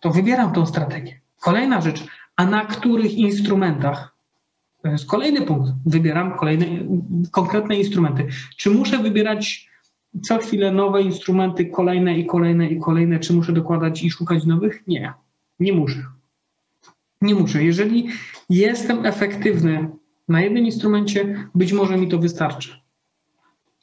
to 0.00 0.10
wybieram 0.10 0.52
tą 0.52 0.66
strategię. 0.66 1.20
Kolejna 1.40 1.80
rzecz, 1.80 2.04
a 2.36 2.46
na 2.46 2.66
których 2.66 3.14
instrumentach? 3.14 4.14
To 4.82 4.88
jest 4.88 5.06
kolejny 5.06 5.42
punkt. 5.42 5.70
Wybieram 5.86 6.36
kolejne 6.38 6.66
konkretne 7.30 7.76
instrumenty. 7.76 8.26
Czy 8.56 8.70
muszę 8.70 8.98
wybierać 8.98 9.68
co 10.22 10.38
chwilę 10.38 10.72
nowe 10.72 11.02
instrumenty, 11.02 11.66
kolejne 11.66 12.18
i 12.18 12.26
kolejne 12.26 12.68
i 12.68 12.80
kolejne? 12.80 13.18
Czy 13.18 13.32
muszę 13.32 13.52
dokładać 13.52 14.02
i 14.02 14.10
szukać 14.10 14.44
nowych? 14.44 14.82
Nie. 14.86 15.12
Nie 15.60 15.72
muszę. 15.72 16.04
Nie 17.22 17.34
muszę. 17.34 17.64
Jeżeli 17.64 18.08
jestem 18.50 19.06
efektywny 19.06 19.88
na 20.28 20.40
jednym 20.40 20.64
instrumencie, 20.64 21.48
być 21.54 21.72
może 21.72 21.96
mi 21.96 22.08
to 22.08 22.18
wystarczy. 22.18 22.80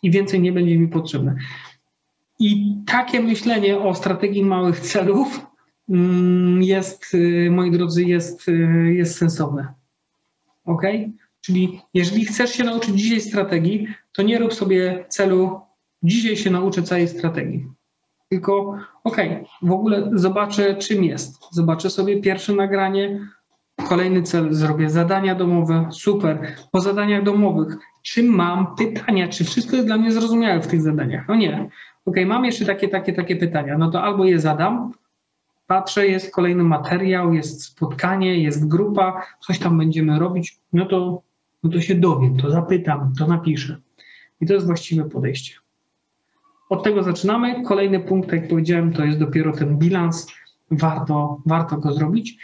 I 0.04 0.12
więcej 0.12 0.42
nie 0.42 0.52
będzie 0.52 0.78
mi 0.78 0.88
potrzebne. 0.88 1.36
I 2.40 2.78
takie 2.86 3.20
myślenie 3.20 3.80
o 3.80 3.96
strategii 3.96 4.46
małych 4.46 4.80
celów 4.80 5.48
mm, 5.90 6.64
jest, 6.64 7.14
y, 7.14 7.50
moi 7.52 7.72
drodzy, 7.72 8.04
jest, 8.04 8.48
y, 8.48 8.94
jest 8.94 9.18
sensowne. 9.18 9.74
Ok? 10.66 10.84
Czyli 11.42 11.80
jeżeli 11.94 12.26
chcesz 12.26 12.52
się 12.52 12.64
nauczyć 12.64 12.96
dzisiaj 12.96 13.22
strategii, 13.22 13.88
to 14.14 14.22
nie 14.22 14.40
rób 14.40 14.54
sobie 14.54 15.06
celu, 15.10 15.62
dzisiaj 16.04 16.38
się 16.38 16.52
nauczę 16.52 16.84
całej 16.84 17.08
strategii. 17.08 17.68
Tylko, 18.30 18.78
okej, 19.04 19.32
okay, 19.32 19.46
w 19.62 19.72
ogóle 19.72 20.10
zobaczę, 20.14 20.76
czym 20.76 21.04
jest. 21.04 21.40
Zobaczę 21.52 21.90
sobie 21.90 22.22
pierwsze 22.22 22.54
nagranie, 22.54 23.20
kolejny 23.90 24.24
cel, 24.24 24.54
zrobię 24.54 24.90
zadania 24.90 25.36
domowe, 25.36 25.88
super. 25.92 26.56
Po 26.72 26.82
zadaniach 26.82 27.24
domowych, 27.24 27.78
czy 28.02 28.24
mam 28.24 28.76
pytania, 28.76 29.28
czy 29.28 29.44
wszystko 29.44 29.76
jest 29.76 29.88
dla 29.88 29.98
mnie 29.98 30.12
zrozumiałe 30.12 30.62
w 30.62 30.68
tych 30.68 30.82
zadaniach? 30.82 31.28
No 31.28 31.36
nie. 31.36 31.70
Ok, 32.06 32.16
mam 32.26 32.46
jeszcze 32.46 32.66
takie, 32.66 32.88
takie, 32.88 33.14
takie 33.14 33.36
pytania. 33.36 33.78
No 33.78 33.92
to 33.92 34.04
albo 34.04 34.26
je 34.26 34.40
zadam, 34.40 34.92
patrzę, 35.68 36.08
jest 36.08 36.34
kolejny 36.34 36.64
materiał, 36.64 37.34
jest 37.34 37.64
spotkanie, 37.64 38.44
jest 38.44 38.68
grupa, 38.68 39.26
coś 39.40 39.60
tam 39.60 39.78
będziemy 39.78 40.20
robić, 40.20 40.60
no 40.74 40.86
to, 40.86 41.22
no 41.64 41.70
to 41.70 41.82
się 41.82 41.96
dowiem, 41.96 42.38
to 42.38 42.52
zapytam, 42.52 43.14
to 43.20 43.28
napiszę. 43.28 43.78
I 44.42 44.46
to 44.46 44.54
jest 44.54 44.66
właściwe 44.66 45.10
podejście. 45.10 45.65
Od 46.70 46.84
tego 46.84 47.04
zaczynamy. 47.04 47.64
Kolejny 47.64 48.00
punkt, 48.00 48.32
jak 48.32 48.48
powiedziałem, 48.48 48.94
to 48.94 49.06
jest 49.06 49.20
dopiero 49.20 49.52
ten 49.54 49.78
bilans. 49.78 50.28
Warto, 50.72 51.42
warto 51.46 51.78
go 51.78 51.94
zrobić. 51.94 52.38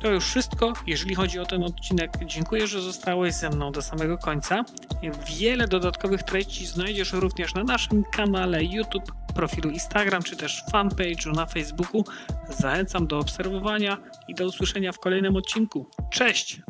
To 0.00 0.10
już 0.10 0.24
wszystko, 0.24 0.72
jeżeli 0.86 1.14
chodzi 1.14 1.38
o 1.38 1.46
ten 1.46 1.62
odcinek. 1.62 2.10
Dziękuję, 2.26 2.66
że 2.66 2.80
zostałeś 2.80 3.34
ze 3.34 3.50
mną 3.50 3.72
do 3.72 3.82
samego 3.82 4.18
końca. 4.18 4.64
Wiele 5.38 5.68
dodatkowych 5.68 6.22
treści 6.22 6.66
znajdziesz 6.66 7.12
również 7.12 7.54
na 7.54 7.64
naszym 7.64 8.04
kanale 8.12 8.64
YouTube, 8.64 9.12
profilu 9.34 9.70
Instagram 9.70 10.22
czy 10.22 10.36
też 10.36 10.62
fanpage'u 10.72 11.36
na 11.36 11.46
Facebooku. 11.46 12.04
Zachęcam 12.48 13.06
do 13.06 13.18
obserwowania 13.18 13.98
i 14.28 14.34
do 14.34 14.46
usłyszenia 14.46 14.92
w 14.92 14.98
kolejnym 14.98 15.36
odcinku. 15.36 15.86
Cześć! 16.10 16.62